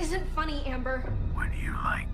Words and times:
Isn't 0.00 0.24
funny, 0.34 0.62
Amber. 0.66 1.00
What 1.34 1.50
do 1.50 1.58
you 1.58 1.72
like 1.72 2.06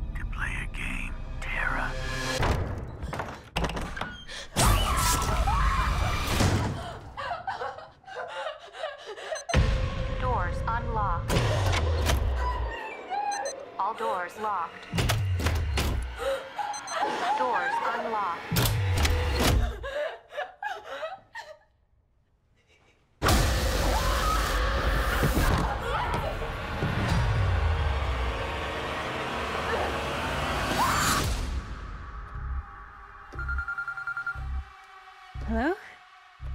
Hello? 35.48 35.74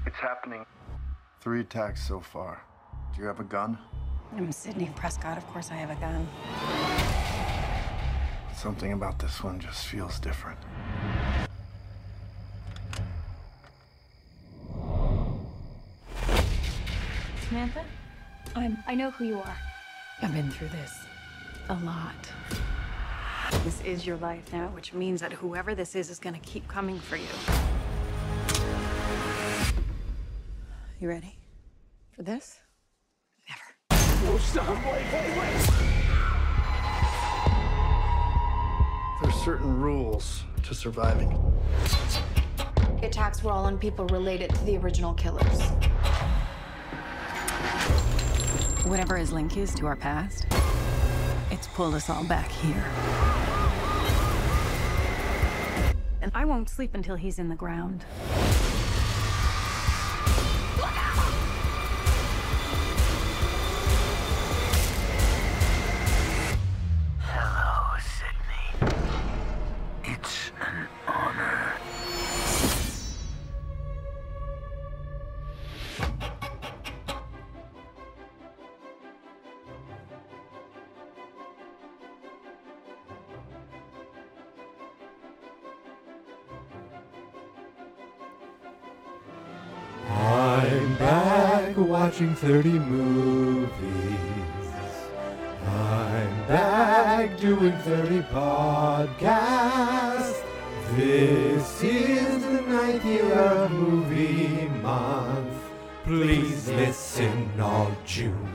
It's 0.08 0.16
happening. 0.16 0.66
Three 1.42 1.62
attacks 1.62 2.02
so 2.08 2.20
far. 2.20 2.64
Do 3.14 3.22
you 3.22 3.28
have 3.28 3.40
a 3.40 3.44
gun? 3.44 3.78
I'm 4.36 4.52
Sidney 4.52 4.90
Prescott. 4.96 5.38
Of 5.38 5.46
course 5.50 5.70
I 5.70 5.76
have 5.76 5.92
a 5.92 6.00
gun. 6.02 6.28
Something 8.56 8.94
about 8.94 9.20
this 9.20 9.44
one 9.44 9.60
just 9.60 9.86
feels 9.86 10.20
different. 10.20 10.58
Samantha? 17.48 17.86
I'm. 18.56 18.80
I 18.88 18.96
know 18.96 19.12
who 19.12 19.26
you 19.26 19.38
are. 19.38 19.58
I've 20.24 20.34
been 20.34 20.50
through 20.50 20.70
this 20.70 20.98
a 21.70 21.76
lot. 21.86 22.28
This 23.64 23.82
is 23.82 24.08
your 24.08 24.18
life 24.18 24.52
now, 24.52 24.70
which 24.70 24.96
means 24.96 25.22
that 25.22 25.32
whoever 25.32 25.76
this 25.76 25.96
is 25.96 26.10
is 26.10 26.18
gonna 26.18 26.40
keep 26.40 26.68
coming 26.68 26.98
for 26.98 27.18
you. 27.18 27.79
You 31.02 31.08
ready 31.08 31.40
for 32.12 32.24
this? 32.24 32.60
Never. 33.48 33.62
There's 39.22 39.36
certain 39.36 39.80
rules 39.80 40.44
to 40.64 40.76
surviving. 40.76 41.30
The 43.00 43.08
attacks 43.08 43.42
were 43.42 43.52
all 43.52 43.64
on 43.64 43.78
people 43.78 44.08
related 44.08 44.54
to 44.54 44.66
the 44.66 44.76
original 44.76 45.14
killers. 45.14 45.62
Whatever 48.86 49.16
his 49.16 49.32
link 49.32 49.56
is 49.56 49.74
to 49.76 49.86
our 49.86 49.96
past, 49.96 50.48
it's 51.50 51.68
pulled 51.68 51.96
us 51.96 52.10
all 52.10 52.26
back 52.26 52.52
here. 52.52 52.84
And 56.22 56.30
I 56.36 56.44
won't 56.44 56.68
sleep 56.68 56.94
until 56.94 57.16
he's 57.16 57.40
in 57.40 57.48
the 57.48 57.56
ground. 57.56 58.04
30 92.40 92.80
movies. 92.80 93.70
I'm 95.68 96.48
back 96.48 97.38
doing 97.38 97.74
30 97.80 98.22
podcasts. 98.32 100.42
This 100.96 101.84
is 101.84 102.42
the 102.42 102.62
ninth 102.62 103.04
year 103.04 103.34
of 103.34 103.72
movie 103.72 104.70
month. 104.82 105.54
Please 106.06 106.70
listen 106.70 107.52
all 107.60 107.92
June. 108.06 108.48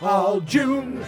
All 0.00 0.40
June. 0.40 1.04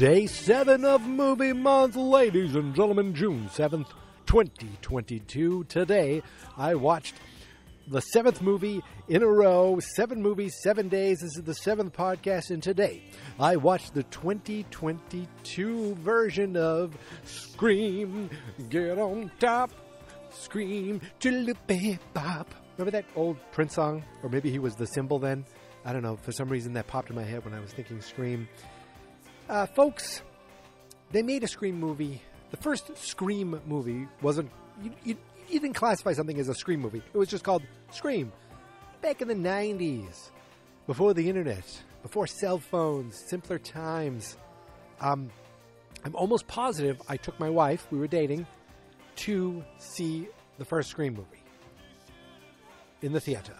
Day 0.00 0.26
seven 0.26 0.82
of 0.86 1.06
movie 1.06 1.52
month, 1.52 1.94
ladies 1.94 2.54
and 2.54 2.74
gentlemen, 2.74 3.14
June 3.14 3.46
7th, 3.52 3.88
2022. 4.24 5.64
Today, 5.64 6.22
I 6.56 6.74
watched 6.74 7.16
the 7.86 8.00
seventh 8.00 8.40
movie 8.40 8.80
in 9.08 9.22
a 9.22 9.26
row, 9.26 9.78
seven 9.94 10.22
movies, 10.22 10.56
seven 10.62 10.88
days. 10.88 11.18
This 11.20 11.36
is 11.36 11.44
the 11.44 11.54
seventh 11.54 11.92
podcast, 11.92 12.48
and 12.48 12.62
today 12.62 13.02
I 13.38 13.56
watched 13.56 13.92
the 13.92 14.04
2022 14.04 15.94
version 15.96 16.56
of 16.56 16.96
Scream, 17.24 18.30
Get 18.70 18.98
on 18.98 19.30
Top, 19.38 19.70
Scream, 20.30 21.02
Chalupa 21.20 21.98
Bop. 22.14 22.54
Remember 22.78 22.92
that 22.92 23.04
old 23.16 23.36
Prince 23.52 23.74
song? 23.74 24.02
Or 24.22 24.30
maybe 24.30 24.50
he 24.50 24.58
was 24.58 24.76
the 24.76 24.86
symbol 24.86 25.18
then? 25.18 25.44
I 25.84 25.92
don't 25.92 26.02
know. 26.02 26.16
For 26.16 26.32
some 26.32 26.48
reason, 26.48 26.72
that 26.72 26.86
popped 26.86 27.10
in 27.10 27.16
my 27.16 27.22
head 27.22 27.44
when 27.44 27.52
I 27.52 27.60
was 27.60 27.70
thinking 27.70 28.00
Scream. 28.00 28.48
Uh, 29.50 29.66
folks, 29.66 30.22
they 31.10 31.22
made 31.22 31.42
a 31.42 31.48
Scream 31.48 31.74
movie. 31.74 32.22
The 32.52 32.56
first 32.56 32.96
Scream 32.96 33.60
movie 33.66 34.06
wasn't. 34.22 34.48
You, 34.80 34.92
you, 35.02 35.16
you 35.48 35.58
didn't 35.58 35.74
classify 35.74 36.12
something 36.12 36.38
as 36.38 36.48
a 36.48 36.54
Scream 36.54 36.80
movie. 36.80 37.02
It 37.12 37.18
was 37.18 37.28
just 37.28 37.42
called 37.42 37.64
Scream. 37.90 38.30
Back 39.02 39.22
in 39.22 39.26
the 39.26 39.34
90s, 39.34 40.30
before 40.86 41.14
the 41.14 41.28
internet, 41.28 41.64
before 42.02 42.28
cell 42.28 42.58
phones, 42.58 43.16
simpler 43.16 43.58
times. 43.58 44.36
Um, 45.00 45.30
I'm 46.04 46.14
almost 46.14 46.46
positive 46.46 47.02
I 47.08 47.16
took 47.16 47.38
my 47.40 47.50
wife, 47.50 47.88
we 47.90 47.98
were 47.98 48.06
dating, 48.06 48.46
to 49.16 49.64
see 49.78 50.28
the 50.58 50.64
first 50.64 50.90
Scream 50.90 51.14
movie 51.14 51.42
in 53.02 53.12
the 53.12 53.20
theater. 53.20 53.56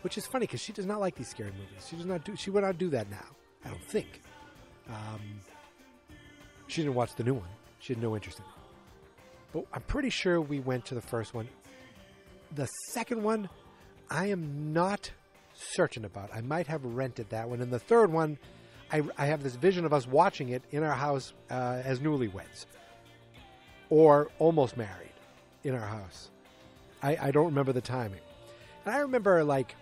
Which 0.00 0.16
is 0.16 0.26
funny 0.26 0.46
because 0.46 0.62
she 0.62 0.72
does 0.72 0.86
not 0.86 0.98
like 0.98 1.14
these 1.14 1.28
scary 1.28 1.50
movies. 1.50 1.86
She 1.90 1.96
does 1.96 2.06
not 2.06 2.24
do. 2.24 2.36
She 2.36 2.48
would 2.48 2.62
not 2.62 2.78
do 2.78 2.88
that 2.88 3.10
now. 3.10 3.26
I 3.66 3.68
don't 3.68 3.84
think. 3.84 4.22
Um, 4.88 5.20
she 6.66 6.82
didn't 6.82 6.94
watch 6.94 7.14
the 7.14 7.24
new 7.24 7.34
one. 7.34 7.48
She 7.80 7.92
had 7.92 8.02
no 8.02 8.14
interest 8.14 8.38
in 8.38 8.44
it. 8.44 8.50
But 9.52 9.66
I'm 9.72 9.82
pretty 9.82 10.10
sure 10.10 10.40
we 10.40 10.60
went 10.60 10.84
to 10.86 10.94
the 10.94 11.00
first 11.00 11.34
one. 11.34 11.48
The 12.54 12.66
second 12.90 13.22
one, 13.22 13.48
I 14.10 14.26
am 14.26 14.72
not 14.72 15.10
certain 15.54 16.04
about. 16.04 16.30
I 16.34 16.40
might 16.40 16.66
have 16.66 16.84
rented 16.84 17.30
that 17.30 17.48
one. 17.48 17.60
And 17.60 17.72
the 17.72 17.78
third 17.78 18.12
one, 18.12 18.38
I, 18.92 19.02
I 19.16 19.26
have 19.26 19.42
this 19.42 19.56
vision 19.56 19.84
of 19.84 19.92
us 19.92 20.06
watching 20.06 20.50
it 20.50 20.62
in 20.70 20.82
our 20.82 20.94
house 20.94 21.32
uh, 21.50 21.82
as 21.84 22.00
newlyweds 22.00 22.66
or 23.90 24.30
almost 24.38 24.76
married 24.76 25.12
in 25.64 25.74
our 25.74 25.86
house. 25.86 26.30
I, 27.02 27.16
I 27.20 27.30
don't 27.30 27.46
remember 27.46 27.72
the 27.72 27.80
timing. 27.80 28.20
And 28.84 28.94
I 28.94 28.98
remember, 28.98 29.44
like, 29.44 29.74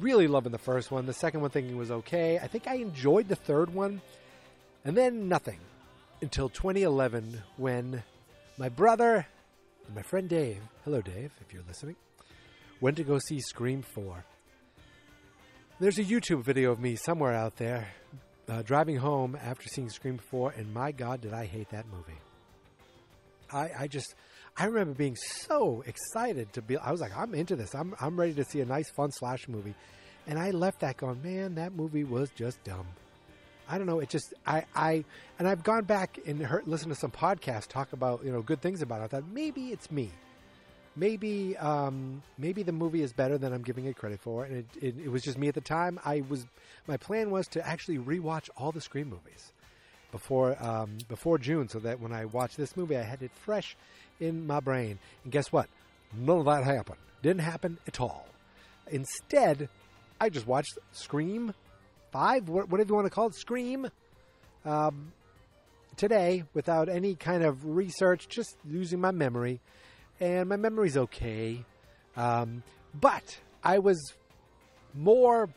really 0.00 0.28
loving 0.28 0.52
the 0.52 0.58
first 0.58 0.90
one. 0.90 1.06
The 1.06 1.12
second 1.12 1.40
one 1.40 1.50
thinking 1.50 1.76
was 1.76 1.90
okay. 1.90 2.38
I 2.38 2.46
think 2.46 2.66
I 2.66 2.76
enjoyed 2.76 3.28
the 3.28 3.36
third 3.36 3.72
one. 3.72 4.00
And 4.84 4.96
then 4.96 5.28
nothing 5.28 5.58
until 6.22 6.48
2011 6.48 7.42
when 7.56 8.02
my 8.56 8.68
brother 8.68 9.26
and 9.86 9.94
my 9.94 10.02
friend 10.02 10.28
Dave, 10.28 10.60
hello 10.84 11.00
Dave, 11.00 11.32
if 11.40 11.52
you're 11.52 11.64
listening, 11.66 11.96
went 12.80 12.96
to 12.96 13.04
go 13.04 13.18
see 13.18 13.40
Scream 13.40 13.82
4. 13.82 14.24
There's 15.80 15.98
a 15.98 16.04
YouTube 16.04 16.42
video 16.42 16.72
of 16.72 16.80
me 16.80 16.96
somewhere 16.96 17.34
out 17.34 17.56
there 17.56 17.88
uh, 18.48 18.62
driving 18.62 18.96
home 18.96 19.38
after 19.40 19.68
seeing 19.68 19.90
Scream 19.90 20.18
4, 20.18 20.52
and 20.56 20.72
my 20.72 20.92
God, 20.92 21.20
did 21.20 21.32
I 21.32 21.44
hate 21.44 21.70
that 21.70 21.86
movie. 21.86 22.18
I, 23.52 23.70
I 23.84 23.86
just, 23.86 24.14
I 24.58 24.64
remember 24.64 24.94
being 24.94 25.16
so 25.16 25.84
excited 25.86 26.52
to 26.54 26.62
be, 26.62 26.76
I 26.76 26.90
was 26.90 27.00
like, 27.00 27.16
I'm 27.16 27.32
into 27.32 27.54
this. 27.54 27.74
I'm, 27.74 27.94
I'm 28.00 28.18
ready 28.18 28.34
to 28.34 28.44
see 28.44 28.60
a 28.60 28.66
nice, 28.66 28.90
fun 28.90 29.12
slash 29.12 29.46
movie. 29.46 29.74
And 30.26 30.38
I 30.38 30.50
left 30.50 30.80
that 30.80 30.96
going, 30.96 31.22
man, 31.22 31.54
that 31.54 31.72
movie 31.72 32.02
was 32.02 32.28
just 32.30 32.62
dumb. 32.64 32.86
I 33.68 33.76
don't 33.76 33.86
know. 33.86 34.00
It 34.00 34.08
just 34.08 34.32
I 34.46 34.64
I 34.74 35.04
and 35.38 35.46
I've 35.46 35.62
gone 35.62 35.84
back 35.84 36.18
and 36.26 36.40
heard 36.40 36.66
listened 36.66 36.92
to 36.92 36.98
some 36.98 37.10
podcasts 37.10 37.68
talk 37.68 37.92
about 37.92 38.24
you 38.24 38.32
know 38.32 38.40
good 38.40 38.62
things 38.62 38.80
about 38.80 39.02
it. 39.02 39.04
I 39.04 39.06
thought 39.08 39.24
maybe 39.30 39.72
it's 39.72 39.90
me, 39.90 40.10
maybe 40.96 41.54
um, 41.58 42.22
maybe 42.38 42.62
the 42.62 42.72
movie 42.72 43.02
is 43.02 43.12
better 43.12 43.36
than 43.36 43.52
I'm 43.52 43.62
giving 43.62 43.84
it 43.84 43.96
credit 43.96 44.20
for, 44.20 44.44
and 44.44 44.56
it, 44.56 44.66
it, 44.80 44.94
it 45.04 45.08
was 45.10 45.22
just 45.22 45.36
me 45.36 45.48
at 45.48 45.54
the 45.54 45.60
time. 45.60 46.00
I 46.04 46.22
was 46.28 46.46
my 46.86 46.96
plan 46.96 47.30
was 47.30 47.46
to 47.48 47.66
actually 47.66 47.98
rewatch 47.98 48.48
all 48.56 48.72
the 48.72 48.80
Scream 48.80 49.10
movies 49.10 49.52
before 50.12 50.56
um, 50.64 50.96
before 51.06 51.36
June, 51.36 51.68
so 51.68 51.78
that 51.80 52.00
when 52.00 52.12
I 52.12 52.24
watched 52.24 52.56
this 52.56 52.74
movie, 52.74 52.96
I 52.96 53.02
had 53.02 53.22
it 53.22 53.32
fresh 53.34 53.76
in 54.20 54.46
my 54.46 54.60
brain. 54.60 54.98
And 55.24 55.32
guess 55.32 55.52
what? 55.52 55.68
None 56.16 56.38
of 56.38 56.44
that 56.46 56.64
happened. 56.64 56.98
Didn't 57.22 57.40
happen 57.40 57.78
at 57.86 58.00
all. 58.00 58.26
Instead, 58.90 59.68
I 60.20 60.28
just 60.30 60.46
watched 60.46 60.78
Scream 60.92 61.54
Five, 62.10 62.48
whatever 62.48 62.88
you 62.88 62.94
want 62.94 63.06
to 63.06 63.10
call 63.10 63.26
it, 63.26 63.34
Scream, 63.34 63.86
um, 64.64 65.12
today 65.96 66.44
without 66.54 66.88
any 66.88 67.14
kind 67.14 67.44
of 67.44 67.66
research, 67.66 68.28
just 68.28 68.56
using 68.66 68.98
my 68.98 69.10
memory. 69.10 69.60
And 70.18 70.48
my 70.48 70.56
memory's 70.56 70.96
okay. 70.96 71.64
Um, 72.16 72.62
but 72.98 73.38
I 73.62 73.78
was 73.78 74.14
more 74.94 75.50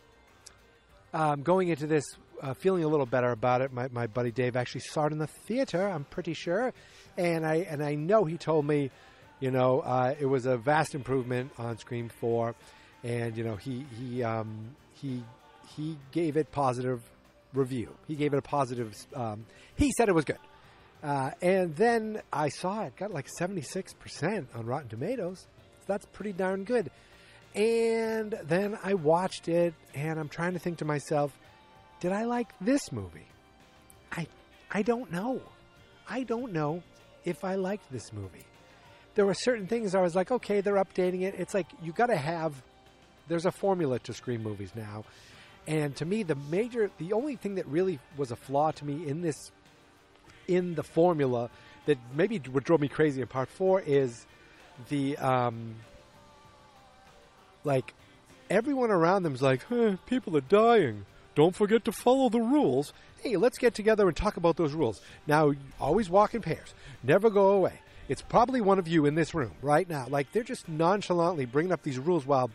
um, 1.13 1.41
going 1.41 1.69
into 1.69 1.87
this 1.87 2.03
uh, 2.41 2.53
feeling 2.55 2.83
a 2.83 2.87
little 2.87 3.05
better 3.05 3.31
about 3.31 3.61
it. 3.61 3.71
My, 3.71 3.87
my 3.91 4.07
buddy 4.07 4.31
Dave 4.31 4.55
actually 4.55 4.81
saw 4.81 5.05
it 5.05 5.11
in 5.13 5.19
the 5.19 5.27
theater, 5.27 5.87
I'm 5.87 6.03
pretty 6.05 6.33
sure. 6.33 6.73
And 7.17 7.45
I, 7.45 7.67
and 7.69 7.83
I 7.83 7.95
know 7.95 8.25
he 8.25 8.37
told 8.37 8.65
me, 8.65 8.91
you 9.39 9.51
know, 9.51 9.79
uh, 9.79 10.15
it 10.19 10.25
was 10.25 10.45
a 10.45 10.57
vast 10.57 10.95
improvement 10.95 11.51
on 11.57 11.77
Scream 11.77 12.09
4. 12.09 12.55
And, 13.03 13.37
you 13.37 13.43
know, 13.43 13.55
he, 13.55 13.85
he, 13.97 14.23
um, 14.23 14.75
he 14.93 15.23
he 15.75 15.97
gave 16.11 16.37
it 16.37 16.51
positive 16.51 17.01
review. 17.53 17.89
He 18.07 18.15
gave 18.15 18.33
it 18.33 18.37
a 18.37 18.41
positive. 18.41 18.95
Um, 19.15 19.45
he 19.75 19.91
said 19.97 20.09
it 20.09 20.15
was 20.15 20.25
good. 20.25 20.37
Uh, 21.03 21.31
and 21.41 21.75
then 21.75 22.21
I 22.31 22.49
saw 22.49 22.83
it 22.83 22.95
got 22.95 23.11
like 23.11 23.27
seventy 23.27 23.61
six 23.61 23.93
percent 23.93 24.49
on 24.53 24.65
Rotten 24.65 24.89
Tomatoes. 24.89 25.39
So 25.79 25.85
that's 25.87 26.05
pretty 26.07 26.33
darn 26.33 26.63
good. 26.63 26.91
And 27.55 28.37
then 28.43 28.77
I 28.83 28.93
watched 28.93 29.47
it, 29.49 29.73
and 29.93 30.19
I'm 30.19 30.29
trying 30.29 30.53
to 30.53 30.59
think 30.59 30.77
to 30.77 30.85
myself, 30.85 31.37
did 32.01 32.11
I 32.11 32.25
like 32.25 32.49
this 32.59 32.91
movie? 32.91 33.27
I 34.11 34.27
I 34.69 34.81
don't 34.81 35.11
know. 35.11 35.41
I 36.09 36.23
don't 36.23 36.51
know 36.51 36.83
if 37.23 37.45
I 37.45 37.55
liked 37.55 37.89
this 37.89 38.11
movie. 38.11 38.45
There 39.15 39.25
were 39.25 39.33
certain 39.33 39.67
things 39.67 39.95
I 39.95 40.01
was 40.01 40.15
like, 40.15 40.31
okay, 40.31 40.59
they're 40.59 40.83
updating 40.83 41.21
it. 41.21 41.35
It's 41.37 41.53
like 41.53 41.67
you 41.81 41.93
got 41.93 42.07
to 42.07 42.17
have. 42.17 42.61
There's 43.29 43.45
a 43.45 43.51
formula 43.51 43.99
to 43.99 44.13
Scream 44.13 44.43
movies 44.43 44.71
now, 44.75 45.05
and 45.67 45.95
to 45.97 46.05
me, 46.05 46.23
the 46.23 46.35
major, 46.49 46.89
the 46.97 47.13
only 47.13 47.35
thing 47.35 47.55
that 47.55 47.67
really 47.67 47.99
was 48.17 48.31
a 48.31 48.35
flaw 48.35 48.71
to 48.71 48.85
me 48.85 49.07
in 49.07 49.21
this, 49.21 49.51
in 50.47 50.75
the 50.75 50.83
formula, 50.83 51.49
that 51.85 51.97
maybe 52.15 52.41
would 52.51 52.63
drove 52.63 52.81
me 52.81 52.87
crazy 52.87 53.21
in 53.21 53.27
part 53.27 53.49
four 53.49 53.79
is 53.79 54.25
the, 54.89 55.17
um, 55.17 55.75
like, 57.63 57.93
everyone 58.49 58.89
around 58.91 59.23
them's 59.23 59.41
like, 59.41 59.63
huh, 59.65 59.97
people 60.07 60.35
are 60.35 60.41
dying. 60.41 61.05
Don't 61.35 61.55
forget 61.55 61.85
to 61.85 61.91
follow 61.91 62.29
the 62.29 62.41
rules. 62.41 62.93
Hey, 63.21 63.37
let's 63.37 63.57
get 63.57 63.73
together 63.73 64.07
and 64.07 64.15
talk 64.15 64.37
about 64.37 64.57
those 64.57 64.73
rules. 64.73 65.01
Now, 65.27 65.53
always 65.79 66.09
walk 66.09 66.33
in 66.33 66.41
pairs. 66.41 66.73
Never 67.03 67.29
go 67.29 67.51
away. 67.51 67.79
It's 68.09 68.21
probably 68.21 68.61
one 68.61 68.79
of 68.79 68.87
you 68.87 69.05
in 69.05 69.15
this 69.15 69.33
room 69.33 69.53
right 69.61 69.87
now. 69.87 70.07
Like, 70.09 70.31
they're 70.31 70.43
just 70.43 70.67
nonchalantly 70.67 71.45
bringing 71.45 71.71
up 71.71 71.83
these 71.83 71.99
rules 71.99 72.25
while 72.25 72.49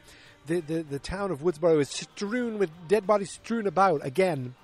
the, 0.47 0.61
the, 0.61 0.83
the 0.83 0.99
town 0.99 1.31
of 1.31 1.41
Woodsboro 1.41 1.81
is 1.81 1.89
strewn 1.89 2.59
with 2.59 2.71
dead 2.89 3.07
bodies 3.07 3.33
strewn 3.33 3.67
about 3.67 4.05
again, 4.05 4.55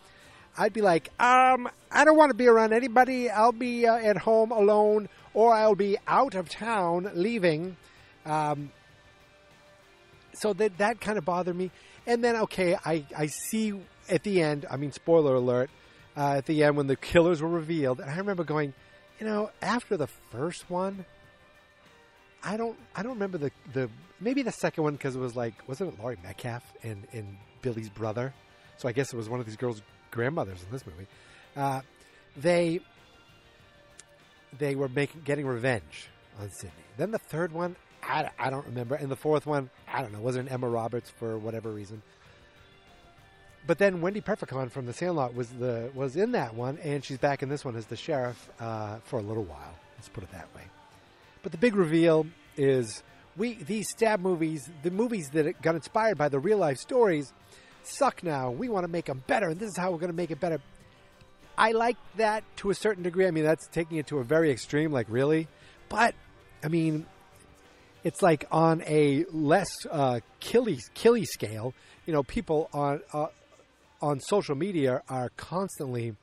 I'd 0.57 0.73
be 0.73 0.83
like, 0.83 1.09
um, 1.21 1.69
I 1.91 2.05
don't 2.05 2.17
want 2.17 2.31
to 2.31 2.37
be 2.37 2.47
around 2.47 2.73
anybody. 2.73 3.31
I'll 3.31 3.53
be 3.53 3.87
uh, 3.87 3.97
at 3.97 4.19
home 4.19 4.53
alone, 4.53 5.09
or 5.35 5.55
I'll 5.55 5.75
be 5.75 5.97
out 6.07 6.35
of 6.35 6.49
town 6.49 7.11
leaving. 7.15 7.77
Um, 8.27 8.71
so 10.35 10.53
that 10.53 10.79
that 10.79 11.01
kind 11.01 11.19
of 11.19 11.25
bothered 11.25 11.57
me. 11.57 11.71
And 12.07 12.23
then, 12.23 12.37
okay, 12.37 12.77
I, 12.85 13.05
I 13.17 13.27
see 13.27 13.75
at 14.13 14.23
the 14.23 14.43
end, 14.43 14.67
I 14.71 14.77
mean, 14.77 14.93
spoiler 14.93 15.35
alert, 15.35 15.71
uh, 16.17 16.35
at 16.37 16.47
the 16.47 16.63
end 16.63 16.77
when 16.77 16.87
the 16.87 16.97
killers 16.97 17.41
were 17.41 17.49
revealed, 17.49 18.01
and 18.01 18.11
I 18.11 18.17
remember 18.19 18.45
going, 18.45 18.75
you 19.19 19.27
know, 19.27 19.51
after 19.63 19.97
the 19.97 20.07
first 20.07 20.69
one, 20.69 21.05
I 22.45 22.57
don't 22.57 22.77
I 22.95 23.03
don't 23.03 23.13
remember 23.13 23.39
the 23.39 23.51
the 23.73 23.89
maybe 24.21 24.43
the 24.43 24.53
second 24.53 24.85
one 24.85 24.93
because 24.95 25.17
it 25.17 25.21
was 25.21 25.35
like 25.35 25.55
wasn't 25.67 25.95
it 25.95 26.01
Laurie 26.01 26.19
Metcalf 26.23 26.63
and 26.83 27.07
and 27.13 27.37
Billy's 27.63 27.89
brother, 27.89 28.35
so 28.77 28.89
I 28.89 28.93
guess 28.93 29.13
it 29.13 29.17
was 29.17 29.29
one 29.29 29.41
of 29.41 29.47
these 29.47 29.57
girls' 29.57 29.81
grandmothers 30.11 30.63
in 30.63 30.71
this 30.71 30.85
movie. 30.87 31.07
Uh, 31.57 31.81
they 32.37 32.81
they 34.59 34.75
were 34.75 34.89
making 34.89 35.23
getting 35.25 35.47
revenge 35.47 36.09
on 36.41 36.51
Sidney. 36.51 36.73
Then 36.97 37.11
the 37.11 37.19
third 37.19 37.53
one, 37.53 37.77
I, 38.03 38.29
I 38.39 38.51
don't 38.51 38.67
remember, 38.67 38.97
and 38.97 39.11
the 39.11 39.17
fourth 39.17 39.47
one, 39.47 39.71
I 39.91 40.03
don't 40.03 40.13
know, 40.13 40.21
was 40.21 40.37
it 40.37 40.51
Emma 40.51 40.69
Roberts 40.69 41.09
for 41.11 41.39
whatever 41.39 41.71
reason. 41.71 42.03
But 43.67 43.79
then 43.79 44.01
Wendy 44.01 44.21
Peffercorn 44.21 44.71
from 44.71 44.87
The 44.87 44.93
Sandlot 44.93 45.35
was 45.35 45.49
the 45.49 45.91
was 45.95 46.17
in 46.17 46.33
that 46.33 46.55
one, 46.55 46.79
and 46.79 47.05
she's 47.05 47.19
back 47.19 47.43
in 47.43 47.49
this 47.49 47.65
one 47.65 47.77
as 47.77 47.87
the 47.87 47.97
sheriff 47.97 48.51
uh, 48.59 48.97
for 49.05 49.19
a 49.19 49.23
little 49.23 49.45
while. 49.45 49.75
Let's 49.97 50.09
put 50.09 50.25
it 50.25 50.33
that 50.33 50.49
way. 50.55 50.63
But 51.43 51.53
the 51.53 51.59
big 51.59 51.77
reveal 51.77 52.27
is 52.57 53.03
we 53.37 53.55
these 53.55 53.89
stab 53.89 54.21
movies, 54.21 54.69
the 54.83 54.91
movies 54.91 55.31
that 55.31 55.61
got 55.63 55.75
inspired 55.77 56.19
by 56.19 56.29
the 56.29 56.41
real 56.41 56.59
life 56.59 56.79
stories, 56.79 57.33
suck 57.85 58.23
now. 58.25 58.51
We 58.51 58.69
want 58.69 58.85
to 58.85 58.91
make 58.91 59.07
them 59.07 59.23
better, 59.27 59.49
and 59.49 59.61
this 59.61 59.71
is 59.71 59.77
how 59.77 59.93
we're 59.93 59.99
going 59.99 60.11
to 60.11 60.17
make 60.17 60.31
it 60.31 60.41
better. 60.41 60.61
I 61.57 61.73
like 61.73 61.97
that 62.17 62.45
to 62.59 62.71
a 62.71 62.75
certain 62.75 63.03
degree. 63.03 63.27
I 63.27 63.31
mean, 63.31 63.45
that's 63.45 63.69
taking 63.69 63.99
it 63.99 64.09
to 64.09 64.19
a 64.19 64.25
very 64.25 64.51
extreme, 64.51 64.91
like 64.91 65.07
really. 65.09 65.47
But 65.89 66.15
I 66.65 66.69
mean, 66.69 67.07
it's 68.03 68.23
like 68.23 68.47
on 68.51 68.83
a 68.87 69.25
less 69.31 69.71
uh, 69.89 70.21
killy 70.41 70.81
killy 70.95 71.25
scale. 71.25 71.75
You 72.07 72.13
know, 72.13 72.25
people 72.25 72.69
on 72.73 73.01
uh, 73.13 73.27
on 74.03 74.21
social 74.21 74.55
media 74.55 75.01
are 75.09 75.31
constantly 75.37 76.15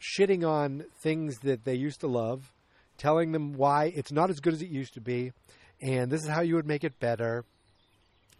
shitting 0.00 0.46
on 0.46 0.84
things 1.00 1.38
that 1.38 1.64
they 1.64 1.74
used 1.74 2.00
to 2.00 2.06
love, 2.06 2.52
telling 2.98 3.32
them 3.32 3.54
why 3.54 3.92
it's 3.94 4.12
not 4.12 4.28
as 4.28 4.40
good 4.40 4.52
as 4.52 4.60
it 4.60 4.68
used 4.68 4.94
to 4.94 5.00
be, 5.00 5.32
and 5.80 6.10
this 6.10 6.22
is 6.22 6.28
how 6.28 6.40
you 6.42 6.56
would 6.56 6.66
make 6.66 6.84
it 6.84 6.98
better. 7.00 7.44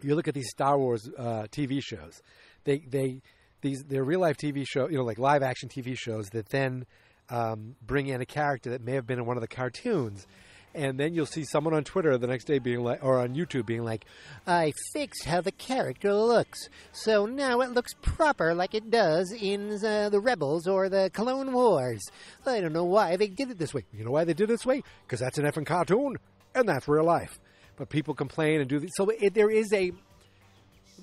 You 0.01 0.15
look 0.15 0.27
at 0.27 0.33
these 0.33 0.49
Star 0.49 0.77
Wars 0.77 1.09
uh, 1.17 1.47
TV 1.51 1.81
shows; 1.81 2.21
they 2.65 2.79
they 2.79 3.21
these 3.61 3.83
they're 3.87 4.03
real 4.03 4.19
life 4.19 4.37
TV 4.37 4.65
show, 4.67 4.89
you 4.89 4.97
know, 4.97 5.03
like 5.03 5.19
live 5.19 5.43
action 5.43 5.69
TV 5.69 5.97
shows 5.97 6.27
that 6.29 6.49
then 6.49 6.85
um, 7.29 7.75
bring 7.85 8.07
in 8.07 8.21
a 8.21 8.25
character 8.25 8.71
that 8.71 8.81
may 8.81 8.93
have 8.93 9.07
been 9.07 9.19
in 9.19 9.25
one 9.25 9.37
of 9.37 9.41
the 9.41 9.47
cartoons. 9.47 10.27
And 10.73 10.97
then 10.97 11.13
you'll 11.13 11.25
see 11.25 11.43
someone 11.43 11.73
on 11.73 11.83
Twitter 11.83 12.17
the 12.17 12.27
next 12.27 12.45
day 12.45 12.59
being 12.59 12.81
like, 12.81 13.03
or 13.03 13.19
on 13.19 13.35
YouTube 13.35 13.65
being 13.65 13.83
like, 13.83 14.05
I 14.47 14.71
fixed 14.93 15.25
how 15.25 15.41
the 15.41 15.51
character 15.51 16.13
looks. 16.13 16.69
So 16.93 17.25
now 17.25 17.59
it 17.59 17.71
looks 17.71 17.93
proper 18.01 18.53
like 18.53 18.73
it 18.73 18.89
does 18.89 19.33
in 19.33 19.83
uh, 19.83 20.09
the 20.09 20.21
Rebels 20.21 20.67
or 20.67 20.87
the 20.87 21.09
Clone 21.13 21.51
Wars. 21.51 22.01
I 22.45 22.61
don't 22.61 22.71
know 22.73 22.85
why 22.85 23.17
they 23.17 23.27
did 23.27 23.51
it 23.51 23.57
this 23.57 23.73
way. 23.73 23.83
You 23.93 24.05
know 24.05 24.11
why 24.11 24.23
they 24.23 24.33
did 24.33 24.45
it 24.45 24.53
this 24.53 24.65
way? 24.65 24.81
Because 25.05 25.19
that's 25.19 25.37
an 25.37 25.45
effing 25.45 25.65
cartoon 25.65 26.17
and 26.55 26.67
that's 26.69 26.87
real 26.87 27.03
life. 27.03 27.37
But 27.75 27.89
people 27.89 28.13
complain 28.13 28.61
and 28.61 28.69
do 28.69 28.79
this. 28.79 28.91
So 28.95 29.09
it, 29.09 29.33
there 29.33 29.49
is 29.49 29.73
a, 29.73 29.91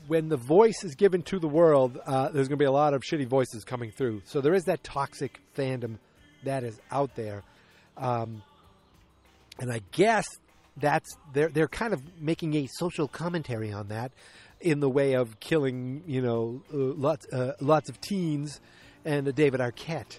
when 0.06 0.28
the 0.28 0.36
voice 0.38 0.82
is 0.82 0.94
given 0.94 1.22
to 1.24 1.38
the 1.38 1.48
world, 1.48 1.98
uh, 2.06 2.30
there's 2.30 2.48
going 2.48 2.58
to 2.58 2.62
be 2.62 2.64
a 2.64 2.72
lot 2.72 2.94
of 2.94 3.02
shitty 3.02 3.26
voices 3.26 3.64
coming 3.64 3.90
through. 3.90 4.22
So 4.24 4.40
there 4.40 4.54
is 4.54 4.64
that 4.64 4.82
toxic 4.82 5.40
fandom 5.54 5.98
that 6.44 6.64
is 6.64 6.80
out 6.90 7.14
there. 7.16 7.42
Um, 7.96 8.42
and 9.58 9.72
I 9.72 9.80
guess 9.92 10.26
that's 10.76 11.08
they're 11.32 11.48
they're 11.48 11.68
kind 11.68 11.92
of 11.92 12.02
making 12.20 12.54
a 12.54 12.66
social 12.66 13.08
commentary 13.08 13.72
on 13.72 13.88
that 13.88 14.12
in 14.60 14.80
the 14.80 14.88
way 14.88 15.14
of 15.14 15.40
killing 15.40 16.02
you 16.06 16.22
know 16.22 16.62
uh, 16.72 16.76
lots 16.76 17.26
uh, 17.32 17.54
lots 17.60 17.88
of 17.88 18.00
teens 18.00 18.60
and 19.04 19.34
David 19.34 19.60
Arquette. 19.60 20.18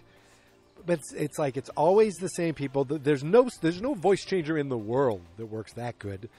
But 0.86 1.00
it's, 1.00 1.14
it's 1.14 1.38
like 1.38 1.58
it's 1.58 1.70
always 1.70 2.16
the 2.16 2.30
same 2.30 2.54
people. 2.54 2.86
There's 2.86 3.24
no 3.24 3.50
there's 3.62 3.82
no 3.82 3.94
voice 3.94 4.24
changer 4.26 4.58
in 4.58 4.70
the 4.70 4.78
world 4.78 5.22
that 5.38 5.46
works 5.46 5.74
that 5.74 6.00
good. 6.00 6.30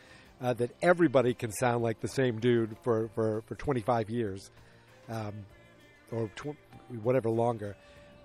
Uh, 0.43 0.55
that 0.55 0.71
everybody 0.81 1.35
can 1.35 1.53
sound 1.53 1.83
like 1.83 2.01
the 2.01 2.09
same 2.09 2.41
dude 2.41 2.75
for, 2.83 3.11
for, 3.15 3.43
for 3.43 3.55
25 3.57 4.09
years 4.09 4.51
um, 5.11 5.35
or 6.11 6.31
tw- 6.35 6.57
whatever 7.03 7.29
longer. 7.29 7.77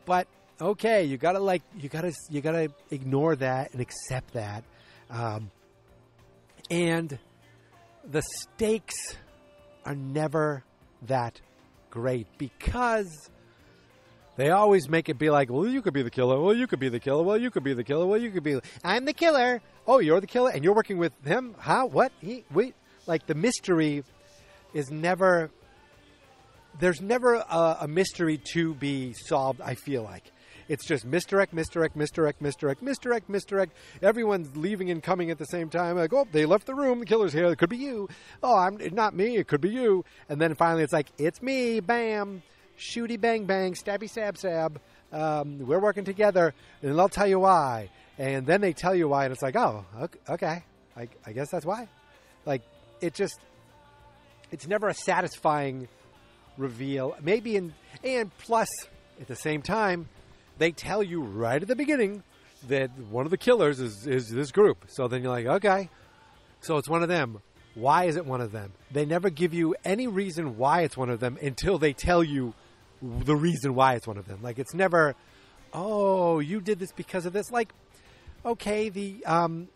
But 0.05 0.25
okay, 0.59 1.03
you 1.03 1.17
gotta 1.17 1.39
like 1.39 1.61
you 1.77 1.89
gotta 1.89 2.13
you 2.29 2.41
gotta 2.41 2.71
ignore 2.91 3.35
that 3.35 3.73
and 3.73 3.81
accept 3.81 4.33
that, 4.33 4.63
um, 5.09 5.51
and 6.69 7.17
the 8.09 8.21
stakes 8.21 9.17
are 9.85 9.95
never 9.95 10.63
that 11.03 11.41
great 11.89 12.27
because 12.37 13.29
they 14.37 14.49
always 14.49 14.89
make 14.89 15.07
it 15.07 15.17
be 15.17 15.29
like, 15.29 15.49
well, 15.49 15.65
you 15.65 15.81
could 15.81 15.93
be 15.93 16.01
the 16.01 16.09
killer. 16.09 16.39
Well, 16.39 16.53
you 16.53 16.67
could 16.67 16.79
be 16.79 16.89
the 16.89 16.99
killer. 16.99 17.23
Well, 17.23 17.37
you 17.37 17.49
could 17.51 17.63
be 17.63 17.73
the 17.73 17.83
killer. 17.83 18.05
Well, 18.05 18.19
you 18.19 18.31
could 18.31 18.43
be. 18.43 18.59
I'm 18.83 19.05
the 19.05 19.13
killer. 19.13 19.61
Oh, 19.87 19.99
you're 19.99 20.19
the 20.19 20.27
killer, 20.27 20.51
and 20.51 20.63
you're 20.63 20.73
working 20.73 20.97
with 20.97 21.13
him. 21.23 21.55
How? 21.57 21.85
What? 21.85 22.11
He? 22.21 22.43
Wait. 22.51 22.75
Like 23.07 23.27
the 23.27 23.35
mystery 23.35 24.03
is 24.73 24.89
never. 24.89 25.51
There's 26.79 26.99
never 26.99 27.35
a, 27.35 27.77
a 27.81 27.87
mystery 27.87 28.41
to 28.53 28.73
be 28.73 29.13
solved. 29.13 29.61
I 29.61 29.75
feel 29.75 30.03
like 30.03 30.31
it's 30.67 30.85
just 30.85 31.05
misdirect, 31.05 31.53
misdirect, 31.53 31.95
misdirect, 31.95 32.41
misdirect, 32.41 32.81
misdirect, 32.81 33.29
misdirect. 33.29 33.73
Everyone's 34.01 34.55
leaving 34.57 34.89
and 34.89 35.01
coming 35.01 35.31
at 35.31 35.37
the 35.37 35.45
same 35.45 35.69
time. 35.69 35.97
Like, 35.97 36.13
oh, 36.13 36.27
they 36.31 36.45
left 36.45 36.65
the 36.65 36.75
room. 36.75 36.99
The 36.99 37.05
killer's 37.05 37.33
here. 37.33 37.45
It 37.45 37.57
could 37.57 37.69
be 37.69 37.77
you. 37.77 38.09
Oh, 38.41 38.57
I'm 38.57 38.77
not 38.93 39.15
me. 39.15 39.37
It 39.37 39.47
could 39.47 39.61
be 39.61 39.69
you. 39.69 40.05
And 40.29 40.41
then 40.41 40.55
finally, 40.55 40.83
it's 40.83 40.93
like, 40.93 41.07
it's 41.17 41.41
me. 41.41 41.79
Bam 41.79 42.41
shooty 42.77 43.19
bang 43.19 43.45
bang, 43.45 43.73
stabby 43.73 44.09
stab 44.09 44.37
sab. 44.37 44.79
Um, 45.11 45.59
we're 45.59 45.79
working 45.79 46.03
together, 46.03 46.53
and 46.81 46.97
they'll 46.97 47.09
tell 47.09 47.27
you 47.27 47.39
why. 47.39 47.89
And 48.17 48.45
then 48.45 48.61
they 48.61 48.73
tell 48.73 48.95
you 48.95 49.07
why, 49.07 49.25
and 49.25 49.33
it's 49.33 49.41
like, 49.41 49.55
oh, 49.55 49.85
ok- 49.99 50.19
okay, 50.29 50.63
I, 50.95 51.09
I 51.25 51.31
guess 51.33 51.49
that's 51.51 51.65
why. 51.65 51.87
Like, 52.45 52.61
it 53.01 53.13
just, 53.13 53.39
it's 54.51 54.67
never 54.67 54.87
a 54.87 54.93
satisfying 54.93 55.87
reveal. 56.57 57.15
Maybe 57.21 57.55
in, 57.55 57.73
and 58.03 58.35
plus, 58.39 58.69
at 59.19 59.27
the 59.27 59.35
same 59.35 59.61
time, 59.61 60.07
they 60.57 60.71
tell 60.71 61.03
you 61.03 61.21
right 61.21 61.61
at 61.61 61.67
the 61.67 61.75
beginning 61.75 62.23
that 62.67 62.89
one 63.09 63.25
of 63.25 63.31
the 63.31 63.37
killers 63.37 63.79
is, 63.79 64.07
is 64.07 64.29
this 64.29 64.51
group. 64.51 64.85
So 64.87 65.07
then 65.07 65.23
you're 65.23 65.31
like, 65.31 65.45
okay, 65.45 65.89
so 66.61 66.77
it's 66.77 66.89
one 66.89 67.03
of 67.03 67.09
them. 67.09 67.41
Why 67.75 68.05
is 68.05 68.15
it 68.15 68.25
one 68.25 68.41
of 68.41 68.51
them? 68.51 68.71
They 68.91 69.05
never 69.05 69.29
give 69.29 69.53
you 69.53 69.75
any 69.83 70.07
reason 70.07 70.57
why 70.57 70.81
it's 70.81 70.95
one 70.95 71.09
of 71.09 71.19
them 71.19 71.37
until 71.41 71.77
they 71.77 71.93
tell 71.93 72.23
you 72.23 72.53
the 73.01 73.35
reason 73.35 73.75
why 73.75 73.95
it's 73.95 74.07
one 74.07 74.17
of 74.17 74.27
them. 74.27 74.39
Like 74.41 74.57
it's 74.59 74.73
never, 74.73 75.15
oh, 75.73 76.39
you 76.39 76.61
did 76.61 76.79
this 76.79 76.93
because 76.93 77.25
of 77.25 77.33
this. 77.33 77.51
Like, 77.51 77.73
okay, 78.45 78.89
the 78.89 79.23
um, 79.25 79.67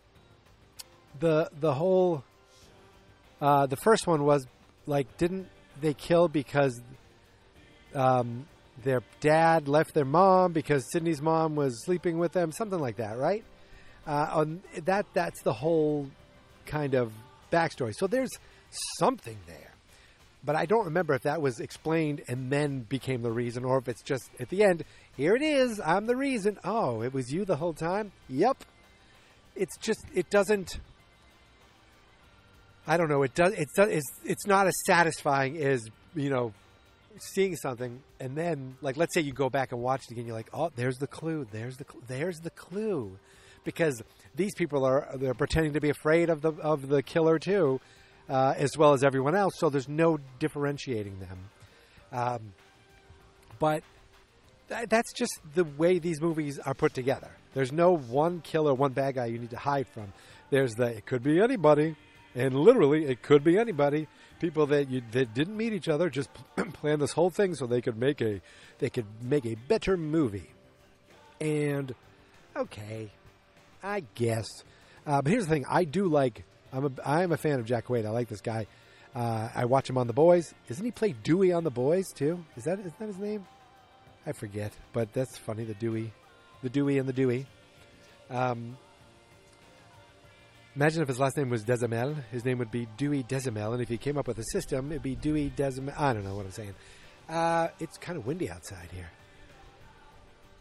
the 1.18 1.50
the 1.60 1.74
whole 1.74 2.24
uh, 3.40 3.66
the 3.66 3.76
first 3.76 4.06
one 4.06 4.24
was 4.24 4.46
like, 4.86 5.18
didn't 5.18 5.48
they 5.80 5.94
kill 5.94 6.28
because 6.28 6.80
um, 7.94 8.46
their 8.82 9.02
dad 9.20 9.68
left 9.68 9.94
their 9.94 10.04
mom 10.04 10.52
because 10.52 10.84
Sidney's 10.92 11.22
mom 11.22 11.56
was 11.56 11.84
sleeping 11.84 12.18
with 12.18 12.32
them, 12.32 12.52
something 12.52 12.78
like 12.78 12.96
that, 12.96 13.18
right? 13.18 13.44
Uh, 14.06 14.28
on 14.32 14.62
that 14.84 15.06
that's 15.12 15.42
the 15.42 15.52
whole 15.52 16.08
kind 16.66 16.94
of 16.94 17.12
backstory. 17.52 17.94
So 17.94 18.06
there's 18.06 18.30
something 18.98 19.36
there. 19.46 19.70
But 20.42 20.56
I 20.56 20.64
don't 20.64 20.86
remember 20.86 21.14
if 21.14 21.22
that 21.22 21.42
was 21.42 21.60
explained 21.60 22.22
and 22.26 22.50
then 22.50 22.80
became 22.80 23.22
the 23.22 23.30
reason, 23.30 23.64
or 23.64 23.76
if 23.78 23.88
it's 23.88 24.02
just 24.02 24.30
at 24.40 24.48
the 24.48 24.64
end, 24.64 24.84
here 25.16 25.36
it 25.36 25.42
is, 25.42 25.80
I'm 25.84 26.06
the 26.06 26.16
reason. 26.16 26.58
Oh, 26.64 27.02
it 27.02 27.12
was 27.12 27.30
you 27.30 27.44
the 27.44 27.56
whole 27.56 27.74
time? 27.74 28.12
Yep. 28.28 28.64
It's 29.54 29.76
just, 29.78 30.00
it 30.14 30.30
doesn't. 30.30 30.80
I 32.86 32.96
don't 32.96 33.08
know. 33.08 33.22
It 33.22 33.34
does. 33.34 33.52
It's 33.52 33.78
it's 33.78 34.10
it's 34.24 34.46
not 34.46 34.66
as 34.66 34.72
satisfying 34.86 35.58
as 35.58 35.88
you 36.14 36.30
know 36.30 36.52
seeing 37.18 37.56
something 37.56 38.02
and 38.18 38.36
then 38.36 38.76
like 38.80 38.96
let's 38.96 39.14
say 39.14 39.20
you 39.20 39.32
go 39.32 39.50
back 39.50 39.72
and 39.72 39.80
watch 39.82 40.02
it 40.08 40.12
again. 40.12 40.26
You're 40.26 40.36
like, 40.36 40.50
oh, 40.52 40.70
there's 40.76 40.98
the 40.98 41.06
clue. 41.06 41.46
There's 41.50 41.76
the 41.76 41.84
cl- 41.90 42.02
there's 42.06 42.38
the 42.40 42.50
clue, 42.50 43.18
because 43.64 44.02
these 44.34 44.54
people 44.54 44.84
are 44.84 45.08
they're 45.14 45.34
pretending 45.34 45.72
to 45.74 45.80
be 45.80 45.90
afraid 45.90 46.30
of 46.30 46.42
the 46.42 46.52
of 46.52 46.88
the 46.88 47.02
killer 47.02 47.38
too, 47.38 47.80
uh, 48.28 48.54
as 48.56 48.70
well 48.78 48.92
as 48.92 49.02
everyone 49.04 49.34
else. 49.34 49.54
So 49.58 49.70
there's 49.70 49.88
no 49.88 50.18
differentiating 50.38 51.18
them. 51.18 51.38
Um, 52.12 52.52
but 53.58 53.82
th- 54.68 54.88
that's 54.88 55.12
just 55.12 55.32
the 55.54 55.64
way 55.64 55.98
these 55.98 56.20
movies 56.20 56.58
are 56.58 56.74
put 56.74 56.94
together. 56.94 57.30
There's 57.54 57.72
no 57.72 57.96
one 57.96 58.40
killer, 58.40 58.72
one 58.72 58.92
bad 58.92 59.16
guy 59.16 59.26
you 59.26 59.38
need 59.38 59.50
to 59.50 59.58
hide 59.58 59.88
from. 59.88 60.12
There's 60.50 60.74
the 60.74 60.86
it 60.86 61.06
could 61.06 61.22
be 61.22 61.40
anybody, 61.40 61.96
and 62.34 62.54
literally 62.54 63.04
it 63.04 63.22
could 63.22 63.44
be 63.44 63.58
anybody. 63.58 64.08
People 64.40 64.66
that 64.66 64.90
you 64.90 65.02
that 65.12 65.34
didn't 65.34 65.56
meet 65.56 65.72
each 65.72 65.88
other 65.88 66.10
just 66.10 66.30
plan 66.72 66.98
this 66.98 67.12
whole 67.12 67.30
thing 67.30 67.54
so 67.54 67.66
they 67.66 67.80
could 67.80 67.96
make 67.96 68.20
a 68.20 68.40
they 68.78 68.90
could 68.90 69.06
make 69.22 69.46
a 69.46 69.54
better 69.54 69.96
movie. 69.96 70.50
And 71.40 71.94
okay, 72.56 73.10
I 73.82 74.04
guess. 74.14 74.46
Uh, 75.06 75.22
but 75.22 75.30
here's 75.30 75.46
the 75.46 75.50
thing: 75.50 75.66
I 75.68 75.84
do 75.84 76.08
like. 76.08 76.44
I'm 76.72 76.86
a 76.86 76.90
I'm 77.04 77.32
a 77.32 77.36
fan 77.36 77.60
of 77.60 77.66
Jack 77.66 77.86
Quaid. 77.86 78.06
I 78.06 78.10
like 78.10 78.28
this 78.28 78.40
guy. 78.40 78.66
Uh, 79.14 79.48
I 79.54 79.64
watch 79.64 79.90
him 79.90 79.98
on 79.98 80.06
The 80.06 80.12
Boys. 80.12 80.54
Isn't 80.68 80.84
he 80.84 80.90
play 80.90 81.14
Dewey 81.22 81.52
on 81.52 81.64
The 81.64 81.70
Boys 81.70 82.12
too? 82.12 82.44
Is 82.56 82.64
that 82.64 82.78
is 82.80 82.92
that 82.98 83.06
his 83.06 83.18
name? 83.18 83.46
I 84.26 84.32
forget, 84.32 84.72
but 84.92 85.12
that's 85.12 85.36
funny. 85.36 85.64
The 85.64 85.74
Dewey, 85.74 86.12
the 86.62 86.68
Dewey 86.68 86.98
and 86.98 87.08
the 87.08 87.12
Dewey. 87.12 87.46
Um, 88.28 88.76
imagine 90.74 91.02
if 91.02 91.08
his 91.08 91.18
last 91.18 91.36
name 91.36 91.50
was 91.50 91.62
Decimal. 91.62 92.14
His 92.30 92.44
name 92.44 92.58
would 92.58 92.70
be 92.70 92.86
Dewey 92.96 93.22
Decimal, 93.22 93.72
and 93.72 93.82
if 93.82 93.88
he 93.88 93.98
came 93.98 94.16
up 94.16 94.26
with 94.26 94.38
a 94.38 94.44
system, 94.44 94.90
it'd 94.92 95.02
be 95.02 95.14
Dewey 95.14 95.52
Decimal. 95.54 95.94
I 95.98 96.12
don't 96.12 96.24
know 96.24 96.34
what 96.34 96.46
I'm 96.46 96.52
saying. 96.52 96.74
Uh, 97.28 97.68
it's 97.78 97.96
kind 97.98 98.18
of 98.18 98.26
windy 98.26 98.50
outside 98.50 98.88
here. 98.92 99.10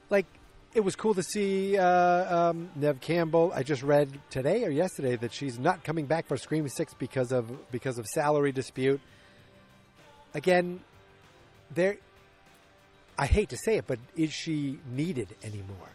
Like 0.10 0.26
it 0.74 0.82
was 0.82 0.96
cool 0.96 1.14
to 1.16 1.24
see 1.24 1.78
uh, 1.78 2.50
um, 2.50 2.70
Neve 2.76 3.02
Campbell. 3.02 3.52
I 3.54 3.64
just 3.64 3.82
read 3.82 4.20
today 4.30 4.64
or 4.64 4.70
yesterday 4.70 5.16
that 5.16 5.34
she's 5.34 5.58
not 5.58 5.84
coming 5.84 6.06
back 6.06 6.28
for 6.28 6.38
Scream 6.38 6.68
Six 6.70 6.94
because 6.94 7.32
of 7.32 7.72
because 7.72 7.98
of 7.98 8.06
salary 8.08 8.52
dispute. 8.52 9.02
Again, 10.34 10.82
there. 11.74 11.98
I 13.18 13.26
hate 13.26 13.50
to 13.50 13.58
say 13.58 13.78
it, 13.78 13.86
but 13.86 14.00
is 14.16 14.32
she 14.32 14.80
needed 14.92 15.36
anymore? 15.44 15.90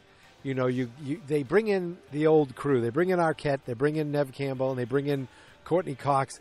You 0.45 0.53
know, 0.53 0.67
you, 0.67 0.91
you 1.03 1.21
they 1.27 1.43
bring 1.43 1.69
in 1.69 1.97
the 2.13 2.27
old 2.27 2.55
crew. 2.55 2.83
They 2.83 2.91
bring 2.91 3.09
in 3.09 3.19
Arquette. 3.19 3.61
They 3.65 3.73
bring 3.73 3.97
in 3.97 4.13
Neve 4.13 4.31
Campbell, 4.31 4.71
and 4.71 4.79
they 4.79 4.85
bring 4.85 5.07
in 5.07 5.27
Courteney 5.65 5.95
Cox. 5.95 6.39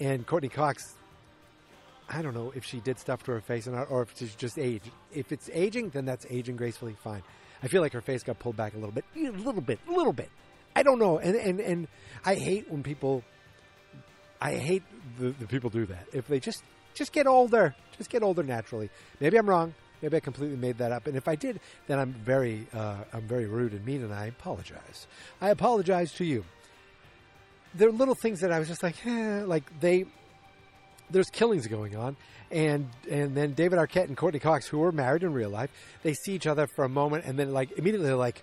And 0.00 0.26
Courteney 0.26 0.48
Cox, 0.48 0.96
I 2.08 2.22
don't 2.22 2.34
know 2.34 2.52
if 2.56 2.64
she 2.64 2.80
did 2.80 2.98
stuff 2.98 3.22
to 3.24 3.32
her 3.32 3.40
face 3.40 3.68
or 3.68 3.70
not, 3.70 3.88
or 3.88 4.02
if 4.02 4.18
she's 4.18 4.34
just 4.34 4.58
aged. 4.58 4.90
If 5.12 5.30
it's 5.30 5.48
aging, 5.52 5.90
then 5.90 6.04
that's 6.04 6.26
aging 6.28 6.56
gracefully. 6.56 6.96
Fine. 7.04 7.22
I 7.62 7.68
feel 7.68 7.82
like 7.82 7.92
her 7.92 8.00
face 8.00 8.24
got 8.24 8.40
pulled 8.40 8.56
back 8.56 8.74
a 8.74 8.76
little 8.76 8.92
bit, 8.92 9.04
a 9.16 9.30
little 9.30 9.60
bit, 9.60 9.78
a 9.88 9.92
little 9.92 10.12
bit. 10.12 10.30
I 10.74 10.82
don't 10.82 10.98
know, 10.98 11.18
and 11.18 11.36
and 11.36 11.60
and 11.60 11.88
I 12.24 12.34
hate 12.34 12.68
when 12.68 12.82
people. 12.82 13.22
I 14.42 14.54
hate 14.54 14.82
the, 15.18 15.30
the 15.38 15.46
people 15.46 15.68
do 15.70 15.84
that. 15.86 16.06
If 16.12 16.26
they 16.26 16.40
just 16.40 16.64
just 16.94 17.12
get 17.12 17.26
older, 17.26 17.76
just 17.96 18.10
get 18.10 18.22
older 18.24 18.42
naturally. 18.42 18.90
Maybe 19.20 19.38
I'm 19.38 19.48
wrong. 19.48 19.74
Maybe 20.02 20.16
I 20.16 20.20
completely 20.20 20.56
made 20.56 20.78
that 20.78 20.92
up. 20.92 21.06
And 21.06 21.16
if 21.16 21.28
I 21.28 21.36
did, 21.36 21.60
then 21.86 21.98
I'm 21.98 22.12
very 22.12 22.66
uh, 22.72 22.96
I'm 23.12 23.22
very 23.22 23.46
rude 23.46 23.72
and 23.72 23.84
mean, 23.84 24.02
and 24.02 24.12
I 24.14 24.26
apologize. 24.26 25.06
I 25.40 25.50
apologize 25.50 26.12
to 26.14 26.24
you. 26.24 26.44
There 27.74 27.88
are 27.88 27.92
little 27.92 28.16
things 28.16 28.40
that 28.40 28.50
I 28.50 28.58
was 28.58 28.68
just 28.68 28.82
like, 28.82 28.96
eh, 29.06 29.42
like 29.44 29.64
they 29.80 30.06
there's 31.10 31.28
killings 31.30 31.66
going 31.66 31.96
on, 31.96 32.16
and 32.50 32.88
and 33.10 33.36
then 33.36 33.52
David 33.52 33.78
Arquette 33.78 34.08
and 34.08 34.16
Courteney 34.16 34.40
Cox, 34.40 34.66
who 34.66 34.78
were 34.78 34.92
married 34.92 35.22
in 35.22 35.32
real 35.32 35.50
life, 35.50 35.70
they 36.02 36.14
see 36.14 36.32
each 36.32 36.46
other 36.46 36.66
for 36.66 36.84
a 36.84 36.88
moment, 36.88 37.24
and 37.26 37.38
then 37.38 37.52
like 37.52 37.72
immediately 37.72 38.06
they're 38.06 38.16
like, 38.16 38.42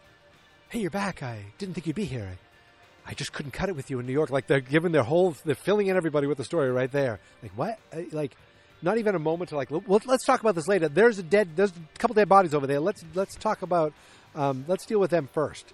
"Hey, 0.69 0.79
you're 0.79 0.91
back! 0.91 1.23
I 1.23 1.45
didn't 1.57 1.73
think 1.73 1.87
you'd 1.87 1.95
be 1.95 2.05
here. 2.05 2.29
I, 3.05 3.11
I 3.11 3.13
just 3.13 3.33
couldn't 3.33 3.51
cut 3.51 3.69
it 3.69 3.75
with 3.75 3.89
you 3.89 3.99
in 3.99 4.05
New 4.05 4.13
York." 4.13 4.29
Like 4.29 4.47
they're 4.47 4.59
giving 4.59 4.91
their 4.91 5.03
whole, 5.03 5.35
they're 5.43 5.55
filling 5.55 5.87
in 5.87 5.97
everybody 5.97 6.27
with 6.27 6.37
the 6.37 6.43
story 6.45 6.71
right 6.71 6.91
there. 6.91 7.19
Like 7.41 7.51
what? 7.55 7.79
Uh, 7.91 8.01
Like 8.11 8.35
not 8.81 8.97
even 8.97 9.15
a 9.15 9.19
moment 9.19 9.49
to 9.49 9.55
like. 9.55 9.69
Well, 9.71 10.01
let's 10.05 10.25
talk 10.25 10.41
about 10.41 10.55
this 10.55 10.67
later. 10.67 10.87
There's 10.89 11.19
a 11.19 11.23
dead, 11.23 11.55
there's 11.55 11.71
a 11.71 11.97
couple 11.97 12.13
dead 12.13 12.29
bodies 12.29 12.53
over 12.53 12.67
there. 12.67 12.79
Let's 12.79 13.03
let's 13.15 13.35
talk 13.35 13.61
about, 13.61 13.93
um, 14.35 14.65
let's 14.67 14.85
deal 14.85 14.99
with 14.99 15.11
them 15.11 15.29
first. 15.33 15.73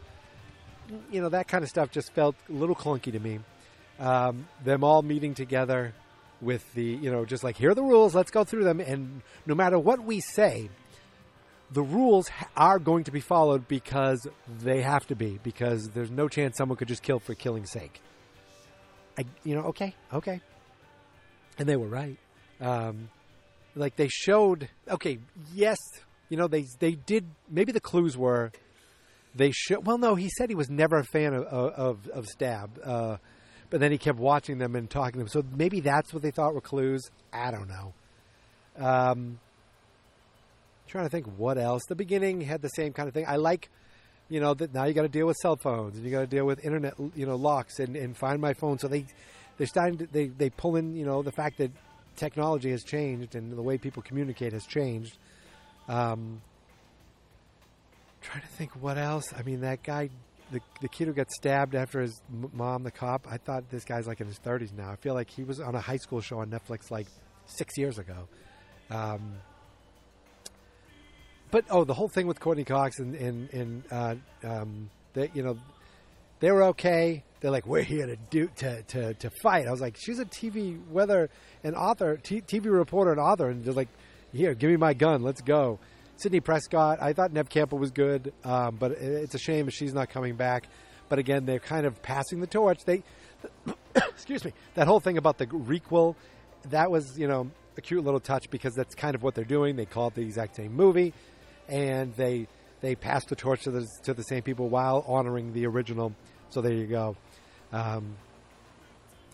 You 1.12 1.22
know 1.22 1.30
that 1.30 1.48
kind 1.48 1.64
of 1.64 1.70
stuff 1.70 1.92
just 1.92 2.14
felt 2.14 2.36
a 2.50 2.54
little 2.54 2.76
clunky 2.76 3.12
to 3.12 3.20
me. 3.20 3.40
Um, 4.00 4.48
them 4.64 4.84
all 4.84 5.02
meeting 5.02 5.34
together 5.34 5.94
with 6.44 6.74
the 6.74 6.84
you 6.84 7.12
know 7.12 7.26
just 7.26 7.44
like 7.44 7.56
here 7.56 7.72
are 7.72 7.76
the 7.76 7.84
rules 7.84 8.14
let's 8.14 8.32
go 8.32 8.44
through 8.44 8.64
them 8.64 8.80
and 8.80 9.22
no 9.46 9.56
matter 9.56 9.80
what 9.80 10.04
we 10.04 10.20
say 10.20 10.70
the 11.72 11.82
rules 11.82 12.30
are 12.56 12.80
going 12.80 13.04
to 13.06 13.12
be 13.12 13.20
followed 13.20 13.68
because 13.68 14.28
they 14.60 14.82
have 14.82 15.08
to 15.08 15.16
be 15.16 15.40
because 15.42 15.90
there's 15.90 16.12
no 16.12 16.28
chance 16.28 16.58
someone 16.58 16.78
could 16.78 16.88
just 16.88 17.02
kill 17.02 17.20
for 17.20 17.34
killing's 17.34 17.72
sake 17.72 18.02
I, 19.18 19.26
you 19.44 19.56
know 19.56 19.62
okay 19.68 19.96
okay 20.12 20.42
and 21.58 21.68
they 21.68 21.76
were 21.76 21.88
right 21.88 22.18
um, 22.64 23.10
like 23.76 23.96
they 23.96 24.08
showed 24.08 24.70
okay 24.90 25.20
yes 25.54 25.78
you 26.30 26.38
know 26.38 26.48
they 26.48 26.66
they 26.80 26.94
did 26.94 27.26
maybe 27.50 27.72
the 27.72 27.80
clues 27.82 28.18
were 28.18 28.52
they 29.36 29.52
should 29.52 29.86
well 29.86 29.98
no 29.98 30.16
he 30.16 30.30
said 30.30 30.50
he 30.50 30.56
was 30.56 30.70
never 30.70 30.98
a 30.98 31.04
fan 31.04 31.34
of 31.34 31.44
of, 31.46 32.08
of 32.10 32.26
stab 32.28 32.80
uh, 32.84 33.18
but 33.74 33.80
then 33.80 33.92
he 33.92 33.98
kept 33.98 34.20
watching 34.20 34.60
them 34.60 34.76
and 34.76 34.88
talking 34.88 35.14
to 35.14 35.18
them. 35.18 35.28
So 35.28 35.44
maybe 35.58 35.80
that's 35.80 36.14
what 36.14 36.22
they 36.22 36.30
thought 36.30 36.54
were 36.54 36.62
clues. 36.62 37.10
I 37.34 37.50
don't 37.50 37.68
know. 37.68 37.94
Um, 38.78 39.40
trying 40.86 41.06
to 41.06 41.10
think 41.10 41.26
what 41.38 41.58
else. 41.58 41.82
The 41.90 41.96
beginning 41.96 42.42
had 42.42 42.62
the 42.62 42.68
same 42.68 42.94
kind 42.94 43.08
of 43.08 43.16
thing. 43.16 43.26
I 43.28 43.38
like, 43.38 43.72
you 44.30 44.40
know, 44.40 44.54
that 44.54 44.76
now 44.76 44.86
you 44.86 44.94
got 44.94 45.02
to 45.02 45.08
deal 45.08 45.26
with 45.26 45.38
cell 45.38 45.56
phones 45.56 45.96
and 45.96 46.06
you 46.06 46.12
got 46.12 46.20
to 46.20 46.28
deal 46.28 46.46
with 46.46 46.64
internet, 46.64 46.94
you 47.16 47.26
know, 47.26 47.36
locks 47.36 47.80
and, 47.80 47.96
and 47.96 48.16
find 48.16 48.40
my 48.40 48.54
phone. 48.54 48.78
So 48.78 48.88
they 48.88 49.08
they're 49.58 49.66
starting 49.66 49.98
to 49.98 50.06
they 50.06 50.28
they 50.28 50.52
pull 50.52 50.76
in, 50.76 50.96
you 50.96 51.08
know, 51.08 51.24
the 51.24 51.32
fact 51.32 51.58
that 51.58 51.72
technology 52.16 52.72
has 52.72 52.84
changed 52.84 53.36
and 53.36 53.52
the 53.52 53.62
way 53.62 53.78
people 53.78 54.02
communicate 54.04 54.54
has 54.54 54.66
changed. 54.66 55.18
Um, 55.88 56.42
trying 58.22 58.42
to 58.42 58.48
think 58.48 58.72
what 58.82 58.98
else. 58.98 59.26
I 59.38 59.44
mean, 59.44 59.62
that 59.62 59.84
guy, 59.84 60.10
the 60.52 60.62
the 60.82 60.88
kid 60.88 61.08
who 61.08 61.14
got 61.14 61.30
stabbed 61.32 61.76
after 61.76 62.02
his 62.02 62.22
mom, 62.54 62.84
the 62.84 62.92
cop. 62.92 63.28
I 63.30 63.38
thought 63.38 63.70
this 63.70 63.84
guy's 63.84 64.08
like 64.08 64.22
in 64.22 64.28
his 64.28 64.38
thirties 64.38 64.72
now. 64.76 64.90
I 64.90 64.96
feel 64.96 65.14
like 65.14 65.30
he 65.30 65.44
was 65.44 65.60
on 65.60 65.76
a 65.76 65.82
high 65.82 65.98
school 65.98 66.22
show 66.22 66.40
on 66.40 66.50
Netflix 66.50 66.90
like 66.90 67.08
six 67.46 67.78
years 67.78 67.98
ago. 68.00 68.28
Um, 68.90 69.34
but 71.52 71.66
oh, 71.70 71.84
the 71.84 71.94
whole 71.94 72.10
thing 72.10 72.28
with 72.28 72.40
Courteney 72.40 72.64
Cox 72.64 73.00
and 73.00 73.16
and 73.16 73.54
and 73.54 73.84
uh, 73.92 74.16
um, 74.44 74.90
that 75.14 75.36
you 75.36 75.44
know 75.44 75.58
they 76.40 76.52
were 76.52 76.64
okay. 76.64 77.24
They're 77.44 77.52
like, 77.52 77.68
we're 77.68 77.82
here 77.84 78.06
to 78.08 78.16
do 78.30 78.48
to 78.56 78.84
to 78.84 79.14
to 79.16 79.30
fight. 79.42 79.68
I 79.68 79.72
was 79.72 79.82
like, 79.82 79.98
she's 80.00 80.18
a 80.18 80.24
TV 80.24 80.80
weather 80.88 81.30
and 81.62 81.76
author, 81.76 82.16
t- 82.16 82.40
TV 82.40 82.72
reporter 82.72 83.12
and 83.12 83.20
author, 83.20 83.50
and 83.50 83.66
they're 83.66 83.74
like, 83.74 83.90
here, 84.32 84.54
give 84.54 84.70
me 84.70 84.78
my 84.78 84.94
gun, 84.94 85.24
let's 85.24 85.42
go. 85.42 85.78
Sidney 86.16 86.40
Prescott, 86.40 87.02
I 87.02 87.12
thought 87.12 87.34
Neve 87.34 87.50
Campbell 87.50 87.80
was 87.80 87.92
good, 87.92 88.32
um, 88.46 88.78
but 88.80 88.92
it- 88.94 89.02
it's 89.02 89.36
a 89.36 89.40
shame 89.40 89.68
she's 89.70 89.94
not 89.94 90.10
coming 90.10 90.36
back. 90.38 90.68
But 91.10 91.20
again, 91.20 91.46
they're 91.46 91.60
kind 91.60 91.86
of 91.86 92.02
passing 92.02 92.40
the 92.40 92.48
torch. 92.48 92.86
They, 92.86 93.04
excuse 93.96 94.46
me, 94.46 94.54
that 94.76 94.88
whole 94.88 95.02
thing 95.02 95.18
about 95.18 95.38
the 95.38 95.48
requel, 95.48 96.16
that 96.70 96.90
was 96.90 97.20
you 97.20 97.28
know 97.28 97.52
a 97.76 97.82
cute 97.82 98.06
little 98.06 98.22
touch 98.22 98.50
because 98.52 98.74
that's 98.74 98.96
kind 98.96 99.16
of 99.16 99.22
what 99.22 99.36
they're 99.36 99.44
doing. 99.44 99.76
They 99.76 99.86
call 99.86 100.08
it 100.08 100.16
the 100.16 100.22
exact 100.22 100.56
same 100.56 100.74
movie, 100.74 101.14
and 101.68 102.16
they 102.16 102.48
they 102.80 102.96
pass 102.96 103.26
the 103.26 103.36
torch 103.36 103.64
to 103.64 103.72
the 103.72 103.86
to 104.04 104.14
the 104.14 104.24
same 104.24 104.44
people 104.44 104.70
while 104.70 105.04
honoring 105.06 105.52
the 105.52 105.66
original. 105.66 106.14
So 106.52 106.62
there 106.62 106.72
you 106.74 106.86
go. 106.88 107.18
Um, 107.74 108.16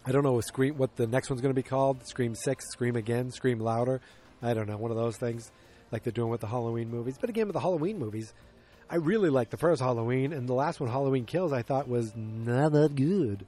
I 0.06 0.12
don't 0.12 0.24
know 0.24 0.34
what 0.34 0.46
Scream 0.46 0.78
what 0.78 0.96
the 0.96 1.06
next 1.06 1.30
one's 1.30 1.42
going 1.42 1.54
to 1.54 1.62
be 1.62 1.68
called. 1.68 2.08
Scream 2.08 2.34
Six, 2.34 2.66
Scream 2.72 2.96
Again, 2.96 3.32
Scream 3.32 3.60
Louder. 3.60 4.02
I 4.42 4.54
don't 4.54 4.68
know, 4.68 4.78
one 4.78 4.90
of 4.90 4.98
those 4.98 5.18
things 5.18 5.52
like 5.92 6.04
they're 6.04 6.14
doing 6.14 6.30
with 6.30 6.42
the 6.42 6.48
Halloween 6.48 6.90
movies. 6.90 7.18
But 7.20 7.30
again, 7.30 7.48
with 7.48 7.54
the 7.54 7.60
Halloween 7.60 8.00
movies, 8.00 8.34
I 8.90 8.96
really 8.96 9.30
like 9.30 9.50
the 9.50 9.58
first 9.58 9.82
Halloween, 9.82 10.32
and 10.32 10.48
the 10.48 10.54
last 10.54 10.80
one, 10.80 10.90
Halloween 10.90 11.26
Kills, 11.26 11.52
I 11.52 11.62
thought 11.62 11.88
was 11.90 12.14
not 12.16 12.72
that 12.72 12.96
good. 12.96 13.46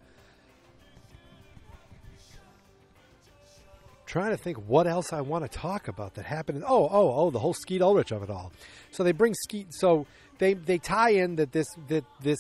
Trying 4.06 4.32
to 4.32 4.38
think 4.38 4.58
what 4.68 4.88
else 4.88 5.14
I 5.14 5.22
want 5.22 5.50
to 5.50 5.58
talk 5.58 5.88
about 5.88 6.16
that 6.16 6.26
happened. 6.26 6.66
Oh, 6.68 6.90
oh, 6.92 7.14
oh, 7.16 7.32
the 7.32 7.40
whole 7.40 7.54
Skeet 7.54 7.82
Ulrich 7.82 8.12
of 8.12 8.22
it 8.24 8.30
all. 8.30 8.52
So 8.92 9.06
they 9.06 9.14
bring 9.14 9.34
Skeet. 9.34 9.74
So 9.74 10.06
they 10.38 10.54
they 10.54 10.80
tie 10.80 11.12
in 11.12 11.38
that 11.38 11.54
this 11.54 11.68
that 11.88 12.04
this 12.22 12.38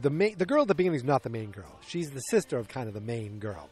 the 0.00 0.10
main 0.10 0.36
the 0.38 0.46
girl 0.46 0.62
at 0.62 0.68
the 0.68 0.74
beginning 0.74 0.96
is 0.96 1.04
not 1.04 1.22
the 1.22 1.30
main 1.30 1.50
girl. 1.50 1.78
She's 1.86 2.10
the 2.10 2.20
sister 2.20 2.58
of 2.58 2.68
kind 2.68 2.88
of 2.88 2.94
the 2.94 3.00
main 3.00 3.38
girl. 3.38 3.68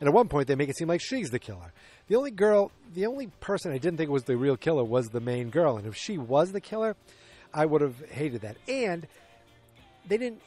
And 0.00 0.08
at 0.08 0.14
one 0.14 0.28
point, 0.28 0.46
they 0.46 0.54
make 0.54 0.68
it 0.68 0.76
seem 0.76 0.88
like 0.88 1.00
she's 1.00 1.30
the 1.30 1.40
killer. 1.40 1.72
The 2.06 2.16
only 2.16 2.30
girl, 2.30 2.70
the 2.94 3.06
only 3.06 3.26
person 3.40 3.72
I 3.72 3.78
didn't 3.78 3.96
think 3.96 4.10
was 4.10 4.24
the 4.24 4.36
real 4.36 4.56
killer 4.56 4.84
was 4.84 5.08
the 5.08 5.20
main 5.20 5.50
girl. 5.50 5.76
And 5.76 5.86
if 5.86 5.96
she 5.96 6.18
was 6.18 6.52
the 6.52 6.60
killer, 6.60 6.96
I 7.52 7.66
would 7.66 7.80
have 7.80 7.98
hated 8.10 8.42
that. 8.42 8.56
And 8.68 9.06
they 10.06 10.18
didn't. 10.18 10.40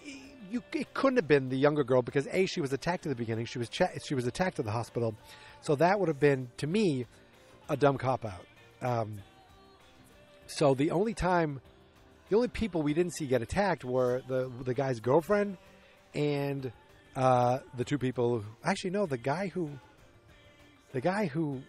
You, 0.49 0.63
it 0.73 0.93
couldn't 0.93 1.17
have 1.17 1.27
been 1.27 1.49
the 1.49 1.57
younger 1.57 1.83
girl 1.83 2.01
because 2.01 2.27
a 2.31 2.45
she 2.45 2.61
was 2.61 2.73
attacked 2.73 3.05
at 3.05 3.09
the 3.09 3.15
beginning. 3.15 3.45
She 3.45 3.59
was 3.59 3.69
she 4.03 4.15
was 4.15 4.25
attacked 4.25 4.59
at 4.59 4.65
the 4.65 4.71
hospital, 4.71 5.15
so 5.61 5.75
that 5.75 5.99
would 5.99 6.09
have 6.09 6.19
been 6.19 6.49
to 6.57 6.67
me 6.67 7.05
a 7.69 7.77
dumb 7.77 7.97
cop 7.97 8.25
out. 8.25 8.45
Um, 8.81 9.19
so 10.47 10.73
the 10.73 10.91
only 10.91 11.13
time, 11.13 11.61
the 12.31 12.37
only 12.37 12.47
people 12.47 12.81
we 12.81 12.93
didn't 12.93 13.13
see 13.13 13.27
get 13.27 13.41
attacked 13.41 13.83
were 13.83 14.21
the 14.29 14.49
the 14.63 14.73
guy's 14.73 15.01
girlfriend 15.01 15.57
and 16.15 16.71
uh, 17.13 17.59
the 17.75 17.83
two 17.83 17.97
people. 17.97 18.39
Who, 18.39 18.45
actually, 18.63 18.91
no, 18.91 19.05
the 19.05 19.17
guy 19.17 19.47
who 19.47 19.69
the 20.93 21.01
guy 21.01 21.25
who 21.25 21.61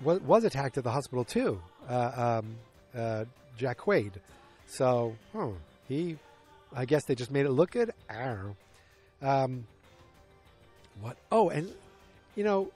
was, 0.00 0.20
was 0.20 0.44
attacked 0.44 0.78
at 0.78 0.84
the 0.84 0.92
hospital 0.92 1.24
too, 1.24 1.60
uh, 1.88 2.42
um, 2.42 2.56
uh, 2.96 3.24
Jack 3.58 3.78
Quaid. 3.78 4.12
So, 4.66 5.16
hmm, 5.32 5.54
he, 5.88 6.16
I 6.72 6.84
guess 6.84 7.04
they 7.06 7.16
just 7.16 7.32
made 7.32 7.44
it 7.44 7.50
look 7.50 7.72
good. 7.72 7.90
I 8.08 8.24
don't 8.24 8.56
know. 9.20 9.28
Um, 9.28 9.66
what? 11.00 11.16
Oh, 11.32 11.48
and 11.48 11.74
you 12.36 12.44
know, 12.44 12.70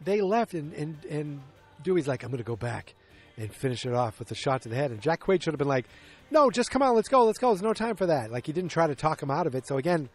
they 0.00 0.20
left, 0.20 0.54
and 0.54 0.72
and 0.74 1.04
and 1.10 1.40
Dewey's 1.82 2.06
like, 2.06 2.22
I'm 2.22 2.30
going 2.30 2.38
to 2.38 2.44
go 2.44 2.54
back 2.54 2.94
and 3.36 3.52
finish 3.52 3.84
it 3.84 3.94
off 3.94 4.20
with 4.20 4.30
a 4.30 4.34
shot 4.36 4.62
to 4.62 4.68
the 4.68 4.76
head. 4.76 4.92
And 4.92 5.00
Jack 5.00 5.22
Quaid 5.22 5.42
should 5.42 5.54
have 5.54 5.58
been 5.58 5.68
like, 5.68 5.86
No, 6.32 6.50
just 6.50 6.70
come 6.70 6.80
on, 6.80 6.94
let's 6.94 7.10
go, 7.10 7.24
let's 7.26 7.38
go. 7.38 7.48
There's 7.48 7.60
no 7.60 7.74
time 7.74 7.94
for 7.94 8.06
that. 8.06 8.32
Like 8.32 8.46
he 8.46 8.54
didn't 8.54 8.70
try 8.70 8.86
to 8.86 8.94
talk 8.94 9.22
him 9.22 9.30
out 9.30 9.46
of 9.46 9.54
it. 9.54 9.66
So 9.66 9.76
again, 9.76 10.08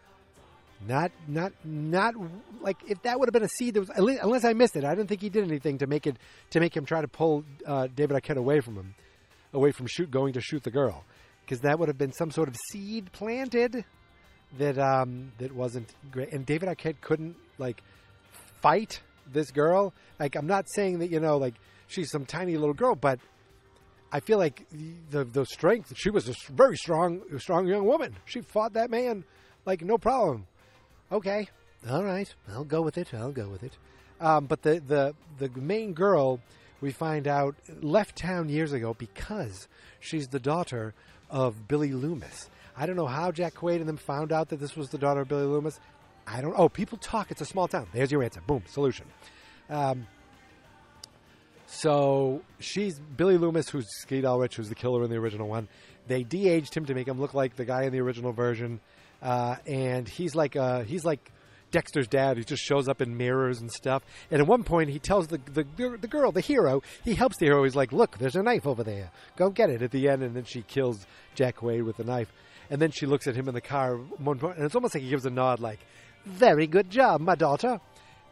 not 0.84 1.12
not 1.28 1.52
not 1.64 2.14
like 2.60 2.76
if 2.88 3.00
that 3.02 3.20
would 3.20 3.28
have 3.28 3.32
been 3.32 3.44
a 3.44 3.48
seed 3.48 3.74
that 3.74 3.80
was 3.80 4.18
unless 4.20 4.44
I 4.44 4.52
missed 4.52 4.74
it. 4.74 4.84
I 4.84 4.96
didn't 4.96 5.08
think 5.08 5.20
he 5.20 5.28
did 5.28 5.44
anything 5.44 5.78
to 5.78 5.86
make 5.86 6.08
it 6.08 6.16
to 6.50 6.58
make 6.58 6.76
him 6.76 6.84
try 6.84 7.00
to 7.02 7.06
pull 7.06 7.44
uh, 7.64 7.86
David 7.94 8.20
Arquette 8.20 8.36
away 8.36 8.58
from 8.58 8.74
him, 8.74 8.96
away 9.52 9.70
from 9.70 9.86
shoot 9.86 10.10
going 10.10 10.32
to 10.32 10.40
shoot 10.40 10.64
the 10.64 10.72
girl, 10.72 11.04
because 11.44 11.60
that 11.60 11.78
would 11.78 11.86
have 11.86 11.98
been 11.98 12.12
some 12.12 12.32
sort 12.32 12.48
of 12.48 12.56
seed 12.72 13.12
planted 13.12 13.84
that 14.58 14.76
um, 14.76 15.30
that 15.38 15.54
wasn't 15.54 15.88
great. 16.10 16.32
And 16.32 16.44
David 16.44 16.68
Arquette 16.68 17.00
couldn't 17.00 17.36
like 17.58 17.80
fight 18.60 19.02
this 19.32 19.52
girl. 19.52 19.94
Like 20.18 20.34
I'm 20.34 20.48
not 20.48 20.64
saying 20.74 20.98
that 20.98 21.12
you 21.12 21.20
know 21.20 21.36
like 21.36 21.54
she's 21.86 22.10
some 22.10 22.26
tiny 22.26 22.56
little 22.56 22.74
girl, 22.74 22.96
but 22.96 23.20
I 24.10 24.20
feel 24.20 24.38
like 24.38 24.66
the 25.10 25.24
the 25.24 25.44
strength. 25.44 25.92
She 25.96 26.10
was 26.10 26.28
a 26.28 26.34
very 26.52 26.76
strong 26.76 27.20
strong 27.38 27.66
young 27.66 27.84
woman. 27.84 28.16
She 28.24 28.40
fought 28.40 28.72
that 28.74 28.90
man 28.90 29.24
like 29.66 29.82
no 29.82 29.98
problem. 29.98 30.46
Okay, 31.12 31.48
all 31.88 32.04
right, 32.04 32.32
I'll 32.48 32.64
go 32.64 32.82
with 32.82 32.98
it. 32.98 33.12
I'll 33.14 33.32
go 33.32 33.48
with 33.48 33.62
it. 33.62 33.76
Um, 34.20 34.46
but 34.46 34.62
the 34.62 34.80
the 34.80 35.14
the 35.38 35.60
main 35.60 35.92
girl 35.92 36.40
we 36.80 36.90
find 36.92 37.26
out 37.26 37.56
left 37.80 38.16
town 38.16 38.48
years 38.48 38.72
ago 38.72 38.94
because 38.94 39.68
she's 40.00 40.28
the 40.28 40.40
daughter 40.40 40.94
of 41.30 41.68
Billy 41.68 41.92
Loomis. 41.92 42.48
I 42.76 42.86
don't 42.86 42.96
know 42.96 43.06
how 43.06 43.32
Jack 43.32 43.54
Quaid 43.54 43.76
and 43.76 43.88
them 43.88 43.96
found 43.96 44.32
out 44.32 44.48
that 44.50 44.60
this 44.60 44.76
was 44.76 44.88
the 44.90 44.98
daughter 44.98 45.20
of 45.20 45.28
Billy 45.28 45.46
Loomis. 45.46 45.80
I 46.26 46.40
don't. 46.40 46.54
Oh, 46.56 46.68
people 46.68 46.98
talk. 46.98 47.30
It's 47.30 47.40
a 47.40 47.46
small 47.46 47.68
town. 47.68 47.88
There's 47.92 48.12
your 48.12 48.22
answer. 48.22 48.40
Boom. 48.46 48.62
Solution. 48.66 49.06
Um, 49.68 50.06
so 51.70 52.40
she's 52.58 52.98
Billy 52.98 53.36
Loomis, 53.36 53.68
who's 53.68 53.86
Skeet 54.00 54.24
Ulrich, 54.24 54.56
who's 54.56 54.70
the 54.70 54.74
killer 54.74 55.04
in 55.04 55.10
the 55.10 55.16
original 55.16 55.48
one. 55.48 55.68
They 56.06 56.22
de-aged 56.22 56.74
him 56.74 56.86
to 56.86 56.94
make 56.94 57.06
him 57.06 57.20
look 57.20 57.34
like 57.34 57.56
the 57.56 57.66
guy 57.66 57.84
in 57.84 57.92
the 57.92 58.00
original 58.00 58.32
version, 58.32 58.80
uh, 59.22 59.56
and 59.66 60.08
he's 60.08 60.34
like 60.34 60.56
uh, 60.56 60.84
he's 60.84 61.04
like 61.04 61.30
Dexter's 61.70 62.08
dad, 62.08 62.38
who 62.38 62.44
just 62.44 62.62
shows 62.62 62.88
up 62.88 63.02
in 63.02 63.18
mirrors 63.18 63.60
and 63.60 63.70
stuff. 63.70 64.02
And 64.30 64.40
at 64.40 64.46
one 64.46 64.64
point, 64.64 64.88
he 64.88 64.98
tells 64.98 65.26
the, 65.26 65.38
the 65.52 65.64
the 66.00 66.08
girl, 66.08 66.32
the 66.32 66.40
hero, 66.40 66.82
he 67.04 67.14
helps 67.14 67.36
the 67.36 67.44
hero. 67.44 67.64
He's 67.64 67.76
like, 67.76 67.92
"Look, 67.92 68.16
there's 68.16 68.36
a 68.36 68.42
knife 68.42 68.66
over 68.66 68.82
there. 68.82 69.10
Go 69.36 69.50
get 69.50 69.68
it." 69.68 69.82
At 69.82 69.90
the 69.90 70.08
end, 70.08 70.22
and 70.22 70.34
then 70.34 70.44
she 70.44 70.62
kills 70.62 71.06
Jack 71.34 71.56
Quaid 71.56 71.84
with 71.84 71.98
the 71.98 72.04
knife. 72.04 72.32
And 72.70 72.80
then 72.80 72.90
she 72.90 73.04
looks 73.04 73.26
at 73.26 73.34
him 73.34 73.48
in 73.48 73.54
the 73.54 73.60
car, 73.60 73.96
one 73.96 74.38
point, 74.38 74.56
and 74.56 74.64
it's 74.64 74.74
almost 74.74 74.94
like 74.94 75.02
he 75.02 75.10
gives 75.10 75.26
a 75.26 75.30
nod, 75.30 75.60
like, 75.60 75.80
"Very 76.24 76.66
good 76.66 76.88
job, 76.88 77.20
my 77.20 77.34
daughter." 77.34 77.78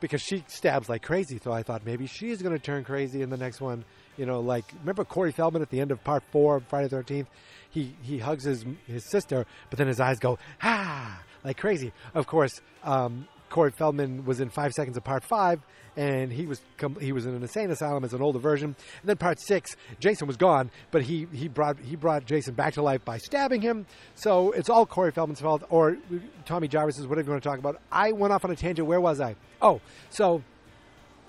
Because 0.01 0.23
she 0.23 0.45
stabs 0.49 0.89
like 0.89 1.03
crazy. 1.03 1.39
So 1.43 1.53
I 1.53 1.63
thought 1.63 1.85
maybe 1.85 2.07
she's 2.07 2.43
going 2.43 2.55
to 2.55 2.63
turn 2.63 2.85
crazy 2.85 3.23
in 3.23 3.31
the 3.31 3.37
next 3.37 3.61
one. 3.61 3.85
You 4.17 4.27
know, 4.27 4.41
like 4.41 4.65
remember 4.81 5.05
Corey 5.05 5.33
Feldman 5.33 5.63
at 5.63 5.71
the 5.71 5.81
end 5.81 5.91
of 5.91 6.03
part 6.03 6.23
four 6.33 6.57
of 6.57 6.67
Friday 6.67 6.89
Thirteenth? 6.89 7.29
He 7.71 7.95
he 8.03 8.19
hugs 8.19 8.45
his 8.45 8.65
his 8.87 9.05
sister, 9.05 9.47
but 9.71 9.79
then 9.79 9.87
his 9.87 10.01
eyes 10.01 10.19
go 10.19 10.39
ah 10.63 11.23
like 11.45 11.59
crazy. 11.59 11.93
Of 12.15 12.27
course, 12.27 12.61
um, 12.83 13.29
Corey 13.49 13.71
Feldman 13.71 14.25
was 14.25 14.41
in 14.41 14.51
five 14.51 14.73
seconds 14.73 14.97
of 14.97 15.05
part 15.05 15.25
five, 15.25 15.61
and 15.97 16.33
he 16.33 16.47
was 16.47 16.61
com- 16.77 16.99
he 17.01 17.13
was 17.13 17.27
in 17.27 17.35
an 17.35 17.43
insane 17.43 17.71
asylum 17.71 18.05
as 18.05 18.13
an 18.13 18.21
older 18.21 18.39
version. 18.39 18.75
And 19.01 19.09
then 19.09 19.17
part 19.17 19.41
six, 19.41 19.77
Jason 20.01 20.27
was 20.27 20.37
gone, 20.37 20.71
but 20.91 21.03
he 21.03 21.27
he 21.33 21.49
brought 21.49 21.79
he 21.79 21.97
brought 21.97 22.27
Jason 22.27 22.55
back 22.55 22.75
to 22.75 22.83
life 22.83 23.05
by 23.05 23.19
stabbing 23.19 23.61
him. 23.61 23.87
So 24.15 24.51
it's 24.53 24.69
all 24.69 24.85
Corey 24.87 25.13
Feldman's 25.13 25.41
fault, 25.41 25.63
or 25.71 25.97
Tommy 26.45 26.69
Jarvis's, 26.69 27.07
whatever 27.07 27.27
you 27.27 27.33
want 27.33 27.43
to 27.43 27.49
talk 27.49 27.59
about. 27.59 27.81
I 27.91 28.13
went 28.13 28.33
off 28.33 28.45
on 28.45 28.51
a 28.51 28.57
tangent. 28.57 28.87
Where 28.87 29.01
was 29.01 29.21
I? 29.21 29.37
Oh, 29.63 29.81
so 30.11 30.43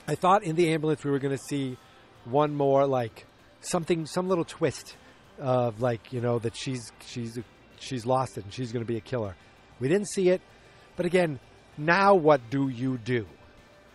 I 0.07 0.15
thought 0.15 0.43
in 0.43 0.55
the 0.55 0.73
ambulance 0.73 1.03
we 1.03 1.11
were 1.11 1.19
going 1.19 1.37
to 1.37 1.43
see 1.43 1.77
one 2.25 2.55
more 2.55 2.85
like 2.85 3.25
something, 3.61 4.05
some 4.05 4.27
little 4.27 4.45
twist 4.45 4.95
of 5.39 5.81
like 5.81 6.11
you 6.11 6.19
know 6.21 6.39
that 6.39 6.55
she's 6.55 6.91
she's 7.05 7.39
she's 7.79 8.05
lost 8.05 8.37
it 8.37 8.43
and 8.43 8.53
she's 8.53 8.71
going 8.71 8.83
to 8.83 8.87
be 8.87 8.97
a 8.97 9.01
killer. 9.01 9.35
We 9.79 9.87
didn't 9.87 10.07
see 10.09 10.29
it, 10.29 10.41
but 10.95 11.05
again, 11.05 11.39
now 11.77 12.15
what 12.15 12.49
do 12.49 12.69
you 12.69 12.97
do? 12.97 13.25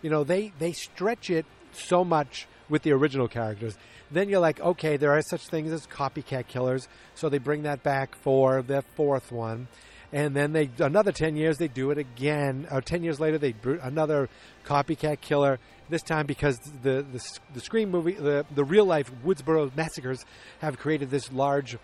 You 0.01 0.09
know 0.09 0.23
they 0.23 0.53
they 0.59 0.71
stretch 0.71 1.29
it 1.29 1.45
so 1.71 2.03
much 2.03 2.47
with 2.69 2.83
the 2.83 2.91
original 2.91 3.27
characters. 3.27 3.77
Then 4.11 4.29
you're 4.29 4.39
like, 4.39 4.59
okay, 4.59 4.97
there 4.97 5.11
are 5.11 5.21
such 5.21 5.47
things 5.47 5.71
as 5.71 5.87
copycat 5.87 6.47
killers, 6.47 6.87
so 7.15 7.29
they 7.29 7.39
bring 7.39 7.63
that 7.63 7.81
back 7.83 8.15
for 8.15 8.61
the 8.61 8.83
fourth 8.95 9.31
one 9.31 9.67
and 10.13 10.35
then 10.35 10.53
they 10.53 10.69
another 10.77 11.11
10 11.11 11.35
years 11.35 11.57
they 11.57 11.67
do 11.67 11.89
it 11.89 11.97
again 11.97 12.67
or 12.71 12.79
10 12.79 13.03
years 13.03 13.19
later 13.19 13.37
they 13.37 13.53
another 13.81 14.29
copycat 14.63 15.19
killer 15.19 15.59
This 15.89 16.03
time 16.03 16.27
because 16.27 16.57
the 16.83 17.03
the, 17.11 17.21
the 17.53 17.59
Scream 17.59 17.91
movie, 17.91 18.13
the 18.13 18.45
the 18.53 18.63
real 18.63 18.85
life 18.85 19.11
Woodsboro 19.25 19.75
massacres 19.75 20.23
have 20.59 20.77
created 20.77 21.09
this 21.09 21.31
large 21.31 21.77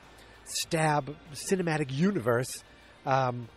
stab 0.46 1.16
cinematic 1.34 1.92
universe. 1.92 2.64
Um, 3.06 3.50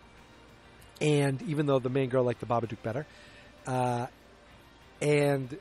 and 1.01 1.41
even 1.43 1.65
though 1.65 1.79
the 1.79 1.89
main 1.89 2.09
girl 2.09 2.23
liked 2.23 2.39
the 2.39 2.45
Babadook 2.45 2.81
better, 2.83 3.05
uh, 3.67 4.07
and 5.01 5.57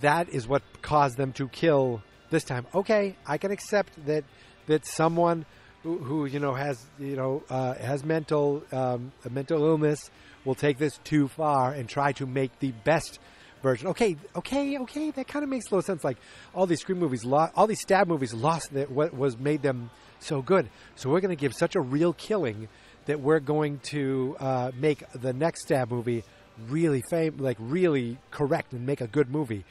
that 0.00 0.28
is 0.28 0.46
what 0.46 0.62
caused 0.80 1.16
them 1.16 1.32
to 1.34 1.48
kill 1.48 2.02
this 2.30 2.44
time. 2.44 2.66
Okay, 2.74 3.16
I 3.26 3.38
can 3.38 3.50
accept 3.50 3.92
that 4.06 4.24
that 4.66 4.86
someone 4.86 5.44
who, 5.82 5.98
who 5.98 6.26
you 6.26 6.40
know 6.40 6.54
has 6.54 6.84
you 6.98 7.16
know 7.16 7.42
uh, 7.50 7.74
has 7.74 8.04
mental 8.04 8.62
um, 8.72 9.12
a 9.24 9.30
mental 9.30 9.64
illness 9.64 10.10
will 10.44 10.54
take 10.54 10.78
this 10.78 10.98
too 11.04 11.28
far 11.28 11.72
and 11.72 11.88
try 11.88 12.12
to 12.12 12.26
make 12.26 12.58
the 12.58 12.72
best 12.84 13.18
version. 13.62 13.88
Okay, 13.88 14.16
okay, 14.36 14.78
okay. 14.78 15.10
That 15.12 15.28
kind 15.28 15.42
of 15.42 15.48
makes 15.48 15.66
a 15.66 15.70
little 15.70 15.82
sense. 15.82 16.02
Like 16.04 16.18
all 16.54 16.66
these 16.66 16.80
scream 16.80 16.98
movies, 16.98 17.24
lo- 17.24 17.50
all 17.54 17.66
these 17.66 17.80
stab 17.80 18.08
movies 18.08 18.34
lost 18.34 18.72
that 18.74 18.90
what 18.90 19.14
was 19.14 19.38
made 19.38 19.62
them 19.62 19.90
so 20.20 20.42
good. 20.42 20.68
So 20.96 21.10
we're 21.10 21.20
going 21.20 21.36
to 21.36 21.40
give 21.40 21.54
such 21.54 21.76
a 21.76 21.80
real 21.80 22.12
killing 22.12 22.68
that 23.06 23.20
we're 23.20 23.40
going 23.40 23.78
to 23.90 24.36
uh, 24.38 24.70
make 24.74 25.04
the 25.12 25.32
next 25.32 25.62
stab 25.62 25.90
movie 25.90 26.24
really 26.68 27.02
fam- 27.10 27.38
like 27.38 27.56
really 27.60 28.18
correct 28.30 28.72
and 28.72 28.86
make 28.86 29.00
a 29.00 29.06
good 29.06 29.30
movie. 29.30 29.64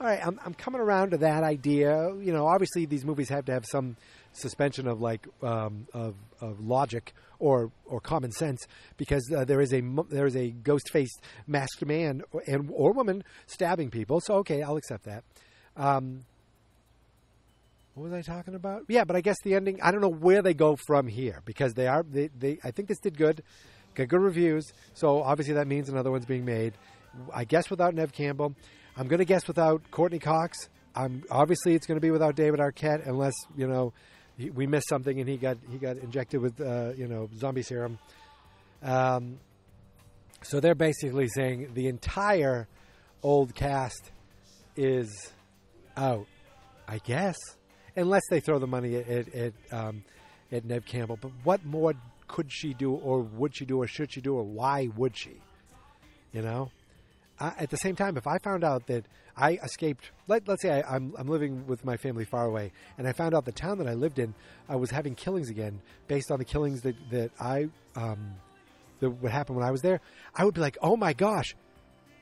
All 0.00 0.06
right, 0.08 0.24
I'm, 0.24 0.40
I'm 0.44 0.54
coming 0.54 0.80
around 0.80 1.10
to 1.12 1.18
that 1.18 1.44
idea. 1.44 2.12
You 2.16 2.32
know, 2.32 2.46
obviously 2.46 2.84
these 2.84 3.04
movies 3.04 3.28
have 3.28 3.44
to 3.46 3.52
have 3.52 3.64
some 3.70 3.96
suspension 4.32 4.88
of 4.88 5.00
like 5.00 5.26
um, 5.42 5.86
of, 5.94 6.14
of 6.40 6.60
logic 6.60 7.14
or 7.38 7.70
or 7.86 8.00
common 8.00 8.32
sense 8.32 8.66
because 8.96 9.30
uh, 9.34 9.44
there 9.44 9.60
is 9.60 9.72
a 9.72 9.82
there 10.10 10.26
is 10.26 10.36
a 10.36 10.50
ghost 10.50 10.90
faced 10.90 11.22
masked 11.46 11.84
man 11.86 12.22
or, 12.32 12.42
and 12.46 12.70
or 12.72 12.92
woman 12.92 13.22
stabbing 13.46 13.90
people. 13.90 14.20
So 14.20 14.34
okay, 14.36 14.62
I'll 14.62 14.76
accept 14.76 15.04
that. 15.04 15.24
Um, 15.76 16.24
what 17.94 18.10
was 18.10 18.12
I 18.12 18.22
talking 18.22 18.54
about? 18.54 18.82
Yeah, 18.88 19.04
but 19.04 19.16
I 19.16 19.20
guess 19.20 19.36
the 19.44 19.54
ending. 19.54 19.80
I 19.82 19.92
don't 19.92 20.00
know 20.00 20.08
where 20.08 20.42
they 20.42 20.54
go 20.54 20.76
from 20.76 21.06
here 21.06 21.42
because 21.44 21.74
they 21.74 21.86
are 21.86 22.02
they, 22.02 22.28
they 22.38 22.58
I 22.64 22.70
think 22.70 22.88
this 22.88 22.98
did 22.98 23.16
good, 23.16 23.42
got 23.94 24.08
good 24.08 24.20
reviews. 24.20 24.72
So 24.94 25.22
obviously 25.22 25.54
that 25.54 25.66
means 25.66 25.88
another 25.88 26.10
one's 26.10 26.26
being 26.26 26.44
made. 26.44 26.74
I 27.32 27.44
guess 27.44 27.70
without 27.70 27.94
Neve 27.94 28.12
Campbell. 28.12 28.54
I'm 28.96 29.08
going 29.08 29.18
to 29.18 29.24
guess 29.24 29.46
without 29.48 29.82
Courteney 29.90 30.20
Cox. 30.20 30.68
I'm 30.94 31.24
obviously 31.30 31.74
it's 31.74 31.86
going 31.86 31.96
to 31.96 32.00
be 32.00 32.10
without 32.10 32.36
David 32.36 32.60
Arquette 32.60 33.06
unless 33.06 33.34
you 33.56 33.66
know 33.66 33.92
we 34.38 34.66
missed 34.66 34.88
something 34.88 35.18
and 35.20 35.28
he 35.28 35.36
got 35.36 35.58
he 35.70 35.78
got 35.78 35.96
injected 35.96 36.40
with 36.40 36.60
uh, 36.60 36.92
you 36.96 37.06
know 37.08 37.28
zombie 37.36 37.62
serum. 37.62 37.98
Um, 38.82 39.38
so 40.42 40.60
they're 40.60 40.74
basically 40.74 41.28
saying 41.28 41.70
the 41.74 41.88
entire 41.88 42.68
old 43.22 43.54
cast 43.54 44.10
is 44.76 45.32
out. 45.96 46.26
I 46.86 46.98
guess, 46.98 47.36
unless 47.96 48.22
they 48.30 48.40
throw 48.40 48.58
the 48.58 48.66
money 48.66 48.96
at 48.96 49.08
at, 49.08 49.34
at, 49.34 49.52
um, 49.72 50.04
at 50.52 50.64
Neve 50.64 50.84
Campbell. 50.84 51.18
But 51.20 51.32
what 51.42 51.64
more 51.64 51.94
could 52.26 52.50
she 52.50 52.74
do, 52.74 52.92
or 52.92 53.20
would 53.20 53.54
she 53.54 53.64
do, 53.64 53.82
or 53.82 53.86
should 53.86 54.12
she 54.12 54.20
do, 54.20 54.34
or 54.34 54.42
why 54.42 54.88
would 54.96 55.16
she? 55.16 55.40
You 56.32 56.42
know. 56.42 56.70
At 57.40 57.68
the 57.68 57.76
same 57.76 57.96
time, 57.96 58.16
if 58.16 58.28
I 58.28 58.38
found 58.38 58.62
out 58.62 58.86
that 58.86 59.04
I 59.36 59.58
escaped, 59.64 60.12
let, 60.28 60.46
let's 60.46 60.62
say 60.62 60.70
I, 60.70 60.94
I'm, 60.94 61.14
I'm 61.18 61.26
living 61.26 61.66
with 61.66 61.84
my 61.84 61.96
family 61.96 62.24
far 62.24 62.46
away, 62.46 62.70
and 62.96 63.08
I 63.08 63.12
found 63.12 63.34
out 63.34 63.44
the 63.44 63.52
town 63.52 63.78
that 63.78 63.88
I 63.88 63.94
lived 63.94 64.20
in 64.20 64.34
I 64.68 64.76
was 64.76 64.90
having 64.90 65.16
killings 65.16 65.50
again 65.50 65.80
based 66.06 66.30
on 66.30 66.38
the 66.38 66.44
killings 66.44 66.82
that 66.82 66.94
that 67.10 67.32
I 67.40 67.68
um, 67.96 68.36
that 69.00 69.10
would 69.10 69.32
happen 69.32 69.56
when 69.56 69.64
I 69.64 69.70
was 69.70 69.82
there, 69.82 70.00
I 70.34 70.44
would 70.44 70.54
be 70.54 70.60
like, 70.60 70.78
oh 70.80 70.96
my 70.96 71.12
gosh, 71.12 71.56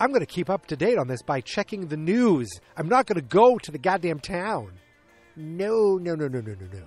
I'm 0.01 0.09
going 0.09 0.21
to 0.21 0.27
keep 0.27 0.51
up 0.51 0.67
to 0.67 0.77
date 0.77 0.99
on 0.99 1.07
this 1.07 1.23
by 1.23 1.41
checking 1.41 1.87
the 1.87 1.97
news. 1.97 2.51
I'm 2.77 2.89
not 2.89 3.07
going 3.07 3.21
to 3.21 3.27
go 3.27 3.59
to 3.59 3.71
the 3.71 3.79
goddamn 3.79 4.19
town. 4.19 4.73
No, 5.37 5.97
no, 5.97 6.15
no, 6.15 6.29
no, 6.29 6.41
no, 6.41 6.53
no, 6.53 6.67
no. 6.73 6.85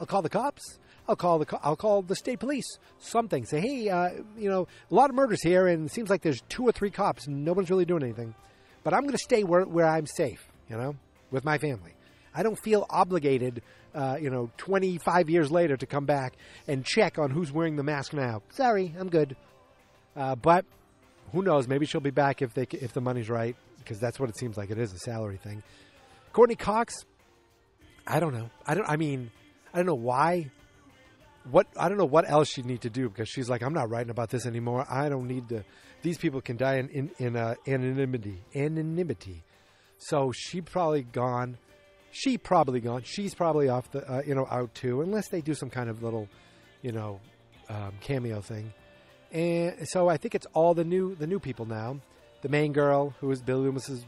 I'll 0.00 0.06
call 0.06 0.22
the 0.22 0.28
cops. 0.28 0.78
I'll 1.08 1.16
call 1.16 1.38
the 1.40 1.58
I'll 1.62 1.76
call 1.76 2.02
the 2.02 2.14
state 2.14 2.38
police. 2.40 2.78
Something. 2.98 3.44
Say, 3.44 3.60
hey, 3.60 3.88
uh, 3.88 4.10
you 4.36 4.48
know, 4.48 4.68
a 4.90 4.94
lot 4.94 5.10
of 5.10 5.16
murders 5.16 5.42
here, 5.42 5.66
and 5.66 5.86
it 5.86 5.92
seems 5.92 6.10
like 6.10 6.22
there's 6.22 6.40
two 6.48 6.64
or 6.64 6.72
three 6.72 6.90
cops, 6.90 7.26
and 7.26 7.44
no 7.44 7.52
one's 7.52 7.70
really 7.70 7.84
doing 7.84 8.02
anything. 8.02 8.34
But 8.84 8.94
I'm 8.94 9.02
going 9.02 9.12
to 9.12 9.18
stay 9.18 9.44
where 9.44 9.64
where 9.64 9.86
I'm 9.86 10.06
safe. 10.06 10.46
You 10.68 10.76
know, 10.76 10.96
with 11.30 11.44
my 11.44 11.58
family. 11.58 11.94
I 12.34 12.42
don't 12.42 12.58
feel 12.58 12.86
obligated, 12.88 13.62
uh, 13.94 14.16
you 14.20 14.30
know, 14.30 14.50
25 14.56 15.28
years 15.28 15.50
later 15.50 15.76
to 15.76 15.86
come 15.86 16.06
back 16.06 16.34
and 16.66 16.84
check 16.84 17.18
on 17.18 17.30
who's 17.30 17.52
wearing 17.52 17.76
the 17.76 17.82
mask 17.82 18.14
now. 18.14 18.42
Sorry, 18.50 18.94
I'm 18.98 19.10
good. 19.10 19.36
Uh, 20.16 20.34
but 20.34 20.64
who 21.32 21.42
knows? 21.42 21.68
Maybe 21.68 21.84
she'll 21.84 22.00
be 22.00 22.10
back 22.10 22.42
if 22.42 22.54
they 22.54 22.66
if 22.70 22.92
the 22.92 23.00
money's 23.00 23.28
right, 23.28 23.56
because 23.78 23.98
that's 23.98 24.20
what 24.20 24.28
it 24.28 24.38
seems 24.38 24.56
like. 24.56 24.70
It 24.70 24.78
is 24.78 24.92
a 24.92 24.98
salary 24.98 25.36
thing. 25.36 25.62
Courteney 26.32 26.56
Cox, 26.56 27.04
I 28.06 28.20
don't 28.20 28.34
know. 28.34 28.50
I 28.66 28.74
don't. 28.74 28.88
I 28.88 28.96
mean, 28.96 29.30
I 29.72 29.78
don't 29.78 29.86
know 29.86 29.94
why. 29.94 30.50
What 31.50 31.66
I 31.76 31.88
don't 31.88 31.98
know 31.98 32.04
what 32.04 32.28
else 32.28 32.48
she'd 32.48 32.66
need 32.66 32.82
to 32.82 32.90
do 32.90 33.08
because 33.08 33.28
she's 33.28 33.50
like, 33.50 33.62
I'm 33.62 33.74
not 33.74 33.90
writing 33.90 34.10
about 34.10 34.30
this 34.30 34.46
anymore. 34.46 34.86
I 34.88 35.08
don't 35.08 35.26
need 35.26 35.48
to. 35.48 35.64
These 36.02 36.18
people 36.18 36.40
can 36.40 36.56
die 36.56 36.76
in 36.76 36.88
in, 36.88 37.10
in 37.18 37.36
uh, 37.36 37.54
anonymity. 37.66 38.42
Anonymity. 38.54 39.42
So 39.98 40.32
she 40.32 40.60
probably 40.60 41.02
gone. 41.02 41.58
She 42.10 42.38
probably 42.38 42.80
gone. 42.80 43.02
She's 43.04 43.34
probably 43.34 43.68
off 43.68 43.90
the 43.90 44.08
uh, 44.08 44.22
you 44.26 44.34
know 44.34 44.46
out 44.50 44.74
too, 44.74 45.00
unless 45.02 45.28
they 45.28 45.40
do 45.40 45.54
some 45.54 45.70
kind 45.70 45.88
of 45.88 46.02
little, 46.02 46.28
you 46.82 46.92
know, 46.92 47.20
um, 47.68 47.92
cameo 48.00 48.40
thing. 48.40 48.72
And 49.32 49.88
so 49.88 50.08
I 50.08 50.18
think 50.18 50.34
it's 50.34 50.46
all 50.52 50.74
the 50.74 50.84
new 50.84 51.14
the 51.14 51.26
new 51.26 51.40
people 51.40 51.66
now. 51.66 51.98
The 52.42 52.48
main 52.48 52.72
girl, 52.72 53.14
who 53.20 53.30
is 53.30 53.40
Bill 53.40 53.60
Loomis's 53.60 54.04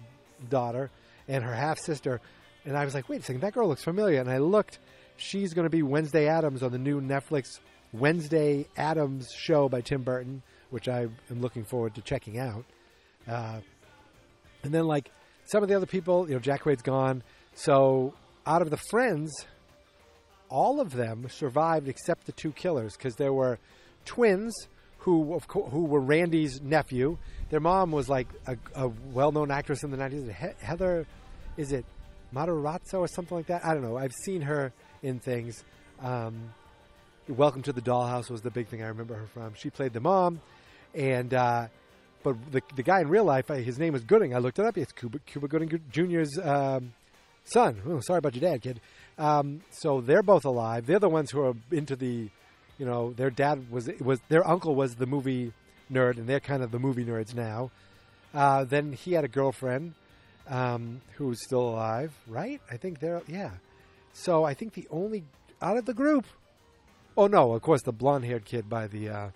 daughter, 0.49 0.91
and 1.29 1.43
her 1.43 1.55
half 1.55 1.79
sister. 1.79 2.21
And 2.65 2.77
I 2.77 2.85
was 2.85 2.95
like, 2.95 3.09
wait 3.09 3.21
a 3.21 3.23
second, 3.23 3.43
that 3.43 3.53
girl 3.53 3.69
looks 3.69 3.85
familiar. 3.85 4.21
And 4.21 4.31
I 4.31 4.39
looked. 4.39 4.79
She's 5.17 5.55
going 5.55 5.65
to 5.67 5.71
be 5.71 5.83
Wednesday 5.83 6.27
Addams 6.27 6.63
on 6.63 6.73
the 6.73 6.79
new 6.79 7.01
Netflix 7.01 7.61
Wednesday 7.93 8.67
Addams 8.77 9.29
show 9.37 9.69
by 9.69 9.81
Tim 9.81 10.03
Burton, 10.03 10.43
which 10.71 10.89
I 10.89 11.03
am 11.31 11.41
looking 11.41 11.65
forward 11.65 11.95
to 11.95 12.01
checking 12.01 12.39
out. 12.39 12.65
Uh, 13.29 13.61
and 14.63 14.75
then 14.75 14.87
like 14.87 15.11
some 15.45 15.63
of 15.63 15.69
the 15.69 15.77
other 15.77 15.87
people, 15.87 16.27
you 16.29 16.35
know, 16.35 16.41
Jack 16.41 16.63
Quaid's 16.63 16.83
gone. 16.83 17.23
So 17.55 18.15
out 18.47 18.63
of 18.63 18.71
the 18.71 18.77
friends, 18.91 19.47
all 20.49 20.81
of 20.81 20.93
them 20.93 21.29
survived 21.31 21.89
except 21.89 22.27
the 22.27 22.33
two 22.33 22.53
killers 22.53 22.97
because 22.97 23.17
there 23.17 23.33
were 23.33 23.59
twins 24.05 24.53
who 24.99 25.35
of 25.35 25.47
co- 25.47 25.69
who 25.69 25.85
were 25.85 26.01
Randy's 26.01 26.61
nephew. 26.63 27.19
Their 27.51 27.61
mom 27.61 27.93
was 27.93 28.09
like 28.09 28.27
a, 28.47 28.57
a 28.75 28.89
well-known 29.13 29.51
actress 29.51 29.83
in 29.85 29.91
the 29.91 29.97
nineties. 29.97 30.27
He- 30.27 30.65
Heather, 30.67 31.07
is 31.57 31.73
it 31.73 31.85
Matarazzo 32.35 32.99
or 32.99 33.09
something 33.09 33.37
like 33.37 33.47
that? 33.47 33.65
I 33.65 33.75
don't 33.75 33.83
know. 33.83 33.97
I've 33.97 34.13
seen 34.25 34.43
her 34.43 34.73
in 35.03 35.21
things. 35.21 35.63
Um, 36.01 36.53
Welcome 37.27 37.63
to 37.63 37.73
the 37.73 37.81
Dollhouse 37.81 38.29
was 38.29 38.43
the 38.43 38.51
big 38.51 38.69
thing 38.69 38.83
I 38.83 38.89
remember 38.89 39.15
her 39.15 39.27
from. 39.27 39.55
She 39.55 39.71
played 39.71 39.95
the 39.95 40.01
mom, 40.01 40.43
and 40.95 41.33
uh, 41.33 41.69
but 42.23 42.37
the 42.53 42.61
the 42.77 42.83
guy 42.83 43.01
in 43.01 43.09
real 43.09 43.25
life, 43.25 43.49
his 43.49 43.79
name 43.79 43.95
is 43.95 44.03
Gooding. 44.03 44.35
I 44.35 44.39
looked 44.41 44.59
it 44.59 44.67
up. 44.67 44.77
It's 44.77 44.93
Cuba, 44.93 45.21
Cuba 45.21 45.49
Gooding 45.49 45.81
Jr.'s 45.91 46.39
um, 46.43 46.93
son. 47.45 47.81
Oh, 47.87 48.01
sorry 48.01 48.19
about 48.19 48.35
your 48.35 48.51
dad, 48.51 48.61
kid. 48.61 48.79
Um, 49.17 49.63
so 49.71 50.03
they're 50.03 50.23
both 50.23 50.45
alive. 50.45 50.85
They're 50.85 50.99
the 50.99 51.09
ones 51.09 51.31
who 51.31 51.41
are 51.41 51.55
into 51.71 51.97
the, 51.97 52.29
you 52.77 52.85
know, 52.85 53.15
their 53.15 53.31
dad 53.31 53.71
was 53.71 53.89
was 54.01 54.21
their 54.29 54.47
uncle 54.47 54.75
was 54.75 54.97
the 54.97 55.07
movie 55.07 55.55
nerd, 55.91 56.19
and 56.19 56.27
they're 56.27 56.41
kind 56.41 56.63
of 56.63 56.73
the 56.73 56.79
movie 56.79 57.07
nerds 57.07 57.35
now. 57.35 57.71
Uh, 58.35 58.65
then 58.65 58.93
he 58.93 59.13
had 59.13 59.25
a 59.25 59.29
girlfriend 59.29 59.95
um, 60.49 61.01
who's 61.17 61.43
still 61.45 61.69
alive, 61.69 62.13
right? 62.27 62.61
I 62.71 62.77
think 62.77 63.01
they're 63.01 63.23
yeah. 63.27 63.51
So 64.13 64.45
I 64.45 64.55
think 64.55 64.75
the 64.75 64.87
only 64.91 65.25
out 65.61 65.77
of 65.77 65.85
the 65.85 65.95
group. 65.95 66.27
Oh 67.17 67.27
no! 67.27 67.53
Of 67.53 67.63
course, 67.63 67.83
the 67.83 67.93
blonde-haired 67.93 68.45
kid 68.45 68.69
by 68.69 68.87
the 68.87 69.09
uh, 69.09 69.29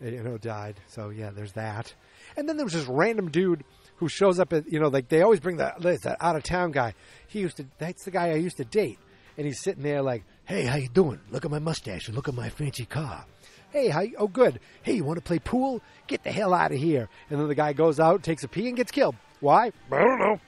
you 0.00 0.22
know 0.22 0.38
died. 0.38 0.80
So 0.88 1.10
yeah, 1.10 1.30
there's 1.30 1.52
that. 1.52 1.92
And 2.36 2.48
then 2.48 2.56
there 2.56 2.66
was 2.66 2.74
this 2.74 2.86
random 2.86 3.30
dude 3.30 3.64
who 3.96 4.08
shows 4.08 4.38
up 4.38 4.52
at 4.52 4.70
you 4.70 4.80
know 4.80 4.88
like 4.88 5.08
they 5.08 5.22
always 5.22 5.40
bring 5.40 5.56
that 5.56 5.80
that 5.80 6.16
out 6.20 6.36
of 6.36 6.42
town 6.42 6.70
guy. 6.70 6.94
He 7.26 7.40
used 7.40 7.56
to 7.58 7.66
that's 7.78 8.04
the 8.04 8.10
guy 8.10 8.30
I 8.30 8.36
used 8.36 8.56
to 8.58 8.64
date, 8.64 8.98
and 9.36 9.46
he's 9.46 9.62
sitting 9.62 9.82
there 9.82 10.02
like, 10.02 10.24
hey, 10.44 10.64
how 10.64 10.76
you 10.76 10.88
doing? 10.88 11.20
Look 11.30 11.44
at 11.44 11.50
my 11.50 11.58
mustache 11.58 12.06
and 12.06 12.16
look 12.16 12.28
at 12.28 12.34
my 12.34 12.48
fancy 12.48 12.84
car. 12.84 13.24
Hey, 13.70 13.88
how 13.88 14.00
you, 14.00 14.14
oh 14.18 14.28
good. 14.28 14.60
Hey, 14.82 14.94
you 14.94 15.04
want 15.04 15.18
to 15.18 15.24
play 15.24 15.38
pool? 15.38 15.82
Get 16.06 16.24
the 16.24 16.32
hell 16.32 16.54
out 16.54 16.72
of 16.72 16.78
here! 16.78 17.08
And 17.28 17.38
then 17.38 17.48
the 17.48 17.54
guy 17.54 17.72
goes 17.74 18.00
out, 18.00 18.22
takes 18.22 18.44
a 18.44 18.48
pee, 18.48 18.68
and 18.68 18.76
gets 18.76 18.90
killed. 18.90 19.16
Why? 19.40 19.72
I 19.90 19.98
don't 19.98 20.18
know. 20.18 20.40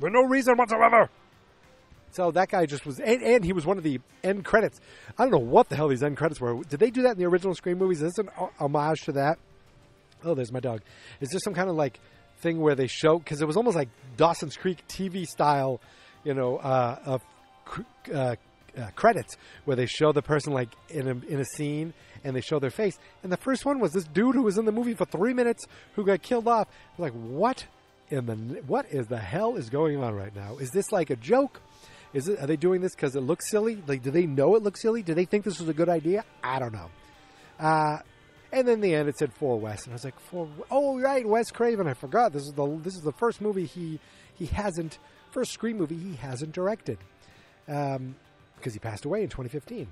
For 0.00 0.10
no 0.10 0.22
reason 0.22 0.56
whatsoever. 0.56 1.10
So 2.10 2.30
that 2.30 2.48
guy 2.48 2.66
just 2.66 2.86
was, 2.86 3.00
and, 3.00 3.22
and 3.22 3.44
he 3.44 3.52
was 3.52 3.66
one 3.66 3.78
of 3.78 3.84
the 3.84 4.00
end 4.24 4.44
credits. 4.44 4.80
I 5.18 5.24
don't 5.24 5.32
know 5.32 5.38
what 5.38 5.68
the 5.68 5.76
hell 5.76 5.88
these 5.88 6.02
end 6.02 6.16
credits 6.16 6.40
were. 6.40 6.62
Did 6.64 6.80
they 6.80 6.90
do 6.90 7.02
that 7.02 7.12
in 7.12 7.18
the 7.18 7.26
original 7.26 7.54
Scream 7.54 7.78
movies? 7.78 8.02
Is 8.02 8.14
this 8.14 8.26
an 8.26 8.30
homage 8.58 9.02
to 9.02 9.12
that? 9.12 9.38
Oh, 10.24 10.34
there's 10.34 10.50
my 10.52 10.60
dog. 10.60 10.82
Is 11.20 11.28
there 11.30 11.40
some 11.40 11.54
kind 11.54 11.68
of 11.68 11.76
like 11.76 12.00
thing 12.40 12.60
where 12.60 12.74
they 12.74 12.86
show? 12.86 13.18
Because 13.18 13.40
it 13.40 13.46
was 13.46 13.56
almost 13.56 13.76
like 13.76 13.88
Dawson's 14.16 14.56
Creek 14.56 14.86
TV 14.88 15.26
style, 15.26 15.80
you 16.24 16.34
know, 16.34 16.56
uh, 16.56 16.98
of 17.04 17.22
cr- 17.64 17.82
uh, 18.12 18.36
uh, 18.76 18.90
credits 18.94 19.36
where 19.64 19.76
they 19.76 19.86
show 19.86 20.12
the 20.12 20.22
person 20.22 20.52
like 20.52 20.70
in 20.88 21.08
a, 21.08 21.32
in 21.32 21.40
a 21.40 21.44
scene 21.44 21.92
and 22.24 22.34
they 22.34 22.40
show 22.40 22.58
their 22.58 22.70
face. 22.70 22.98
And 23.22 23.30
the 23.30 23.36
first 23.36 23.64
one 23.64 23.80
was 23.80 23.92
this 23.92 24.04
dude 24.04 24.34
who 24.34 24.42
was 24.42 24.58
in 24.58 24.64
the 24.64 24.72
movie 24.72 24.94
for 24.94 25.04
three 25.04 25.34
minutes 25.34 25.66
who 25.94 26.04
got 26.04 26.22
killed 26.22 26.48
off. 26.48 26.68
Like, 26.96 27.12
what? 27.12 27.66
In 28.10 28.26
the 28.26 28.62
what 28.66 28.86
is 28.90 29.06
the 29.06 29.18
hell 29.18 29.56
is 29.56 29.70
going 29.70 30.02
on 30.02 30.14
right 30.14 30.34
now? 30.34 30.56
Is 30.58 30.70
this 30.70 30.92
like 30.92 31.10
a 31.10 31.16
joke? 31.16 31.60
Is 32.12 32.28
it? 32.28 32.40
Are 32.40 32.46
they 32.46 32.56
doing 32.56 32.80
this 32.80 32.94
because 32.94 33.14
it 33.16 33.20
looks 33.20 33.50
silly? 33.50 33.82
Like, 33.86 34.02
do 34.02 34.10
they 34.10 34.26
know 34.26 34.54
it 34.56 34.62
looks 34.62 34.80
silly? 34.80 35.02
Do 35.02 35.14
they 35.14 35.24
think 35.24 35.44
this 35.44 35.58
was 35.60 35.68
a 35.68 35.74
good 35.74 35.88
idea? 35.88 36.24
I 36.42 36.58
don't 36.58 36.72
know. 36.72 36.90
Uh, 37.58 37.98
and 38.50 38.66
then 38.66 38.80
the 38.80 38.94
end, 38.94 39.08
it 39.08 39.18
said 39.18 39.32
for 39.34 39.58
Wes, 39.60 39.84
and 39.84 39.92
I 39.92 39.94
was 39.94 40.04
like, 40.04 40.18
for 40.20 40.48
oh 40.70 40.98
right, 40.98 41.26
Wes 41.26 41.50
Craven. 41.50 41.86
I 41.86 41.94
forgot 41.94 42.32
this 42.32 42.44
is 42.44 42.52
the 42.52 42.66
this 42.82 42.94
is 42.94 43.02
the 43.02 43.12
first 43.12 43.40
movie 43.40 43.66
he 43.66 44.00
he 44.34 44.46
hasn't 44.46 44.98
first 45.30 45.52
screen 45.52 45.76
movie 45.76 45.98
he 45.98 46.14
hasn't 46.16 46.52
directed 46.52 46.98
um, 47.68 48.16
because 48.56 48.72
he 48.72 48.78
passed 48.78 49.04
away 49.04 49.22
in 49.22 49.28
2015. 49.28 49.86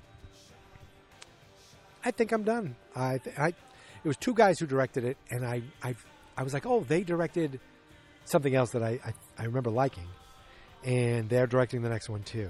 I 2.03 2.11
think 2.11 2.31
I'm 2.31 2.43
done. 2.43 2.75
I, 2.95 3.17
th- 3.19 3.37
I 3.37 3.49
it 3.49 4.07
was 4.07 4.17
two 4.17 4.33
guys 4.33 4.59
who 4.59 4.65
directed 4.65 5.03
it, 5.03 5.17
and 5.29 5.45
I 5.45 5.61
I 5.83 5.95
I 6.35 6.43
was 6.43 6.53
like, 6.53 6.65
oh, 6.65 6.81
they 6.81 7.03
directed 7.03 7.59
something 8.27 8.55
else 8.55 8.71
that 8.71 8.83
I 8.83 8.99
I, 9.05 9.13
I 9.37 9.45
remember 9.45 9.69
liking, 9.69 10.07
and 10.83 11.29
they're 11.29 11.47
directing 11.47 11.81
the 11.81 11.89
next 11.89 12.09
one 12.09 12.23
too. 12.23 12.49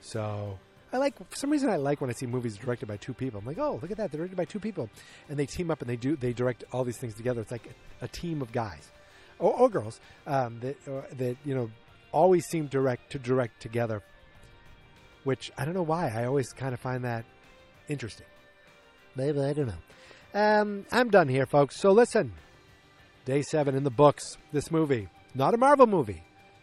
So 0.00 0.58
I 0.92 0.98
like 0.98 1.16
for 1.18 1.36
some 1.36 1.50
reason 1.50 1.68
I 1.68 1.76
like 1.76 2.00
when 2.00 2.10
I 2.10 2.12
see 2.12 2.26
movies 2.26 2.56
directed 2.56 2.86
by 2.86 2.96
two 2.96 3.14
people. 3.14 3.40
I'm 3.40 3.46
like, 3.46 3.58
oh, 3.58 3.78
look 3.82 3.90
at 3.90 3.96
that, 3.98 4.10
they're 4.10 4.18
directed 4.18 4.36
by 4.36 4.44
two 4.44 4.60
people, 4.60 4.88
and 5.28 5.38
they 5.38 5.46
team 5.46 5.70
up 5.70 5.80
and 5.80 5.90
they 5.90 5.96
do 5.96 6.16
they 6.16 6.32
direct 6.32 6.64
all 6.72 6.84
these 6.84 6.98
things 6.98 7.14
together. 7.14 7.40
It's 7.40 7.50
like 7.52 7.68
a, 8.00 8.04
a 8.04 8.08
team 8.08 8.42
of 8.42 8.52
guys 8.52 8.90
or, 9.38 9.52
or 9.52 9.68
girls 9.68 10.00
um, 10.26 10.60
that 10.60 10.76
or, 10.88 11.04
that 11.16 11.36
you 11.44 11.54
know 11.54 11.70
always 12.12 12.46
seem 12.46 12.66
direct 12.66 13.12
to 13.12 13.18
direct 13.18 13.60
together. 13.60 14.02
Which 15.24 15.50
I 15.58 15.64
don't 15.64 15.74
know 15.74 15.82
why 15.82 16.08
I 16.14 16.24
always 16.26 16.52
kind 16.52 16.72
of 16.72 16.78
find 16.78 17.04
that 17.04 17.24
interesting. 17.88 18.26
Maybe 19.16 19.40
I 19.40 19.52
don't 19.52 19.66
know. 19.66 19.74
Um, 20.34 20.86
I'm 20.92 21.10
done 21.10 21.28
here, 21.28 21.46
folks. 21.46 21.80
So 21.80 21.90
listen, 21.90 22.32
day 23.26 23.42
seven 23.42 23.74
in 23.74 23.84
the 23.84 23.90
books. 23.90 24.38
This 24.52 24.70
movie, 24.70 25.08
not 25.34 25.52
a 25.52 25.58
Marvel 25.58 25.86
movie. 25.86 26.22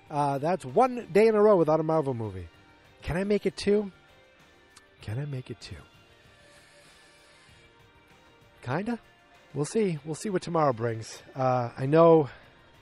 Uh, 0.10 0.39
that's 0.39 0.65
one 0.65 1.08
day 1.12 1.28
in 1.28 1.36
a 1.36 1.41
row 1.41 1.56
without 1.56 1.80
a 1.80 1.84
Marvel 1.84 2.15
movie. 2.15 2.47
Can 3.04 3.17
I 3.17 3.23
make 3.23 3.45
it 3.45 3.56
two? 3.56 3.91
Can 5.02 5.19
I 5.19 5.26
make 5.26 5.52
it 5.52 5.60
two? 5.62 5.76
Kinda. 8.63 8.97
We'll 9.54 9.65
see. 9.65 9.99
We'll 10.06 10.15
see 10.15 10.30
what 10.30 10.41
tomorrow 10.41 10.73
brings. 10.73 11.21
Uh, 11.36 11.69
I 11.78 11.86
know 11.86 12.30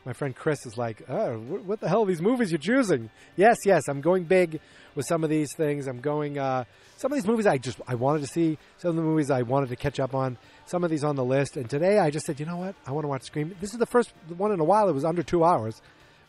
my 0.05 0.13
friend 0.13 0.35
Chris 0.35 0.65
is 0.65 0.77
like, 0.77 1.03
oh, 1.09 1.37
what 1.37 1.79
the 1.79 1.87
hell 1.87 2.03
are 2.03 2.05
these 2.07 2.21
movies 2.21 2.51
you're 2.51 2.57
choosing? 2.59 3.09
Yes, 3.35 3.57
yes, 3.65 3.87
I'm 3.87 4.01
going 4.01 4.23
big 4.23 4.59
with 4.95 5.05
some 5.07 5.23
of 5.23 5.29
these 5.29 5.53
things. 5.55 5.87
I'm 5.87 5.99
going, 5.99 6.39
uh, 6.39 6.63
some 6.97 7.11
of 7.11 7.15
these 7.15 7.27
movies 7.27 7.45
I 7.45 7.57
just, 7.57 7.79
I 7.87 7.95
wanted 7.95 8.21
to 8.21 8.27
see. 8.27 8.57
Some 8.77 8.91
of 8.91 8.95
the 8.95 9.03
movies 9.03 9.29
I 9.29 9.43
wanted 9.43 9.69
to 9.69 9.75
catch 9.75 9.99
up 9.99 10.15
on. 10.15 10.37
Some 10.65 10.83
of 10.83 10.89
these 10.89 11.03
on 11.03 11.15
the 11.15 11.23
list. 11.23 11.55
And 11.55 11.69
today 11.69 11.99
I 11.99 12.09
just 12.09 12.25
said, 12.25 12.39
you 12.39 12.45
know 12.45 12.57
what? 12.57 12.75
I 12.85 12.91
want 12.91 13.03
to 13.03 13.09
watch 13.09 13.23
Scream. 13.23 13.55
This 13.61 13.73
is 13.73 13.79
the 13.79 13.85
first 13.85 14.11
one 14.37 14.51
in 14.51 14.59
a 14.59 14.63
while 14.63 14.87
that 14.87 14.93
was 14.93 15.05
under 15.05 15.23
two 15.23 15.43
hours. 15.43 15.81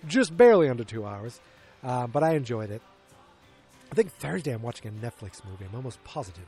Just 0.07 0.37
barely 0.37 0.69
under 0.69 0.85
two 0.85 1.07
hours. 1.07 1.41
Uh, 1.83 2.07
but 2.07 2.23
I 2.23 2.35
enjoyed 2.35 2.71
it. 2.71 2.83
I 3.91 3.95
think 3.95 4.13
Thursday 4.13 4.53
I'm 4.53 4.63
watching 4.63 4.89
a 4.89 5.07
Netflix 5.07 5.45
movie. 5.45 5.65
I'm 5.69 5.75
almost 5.75 6.03
positive 6.05 6.47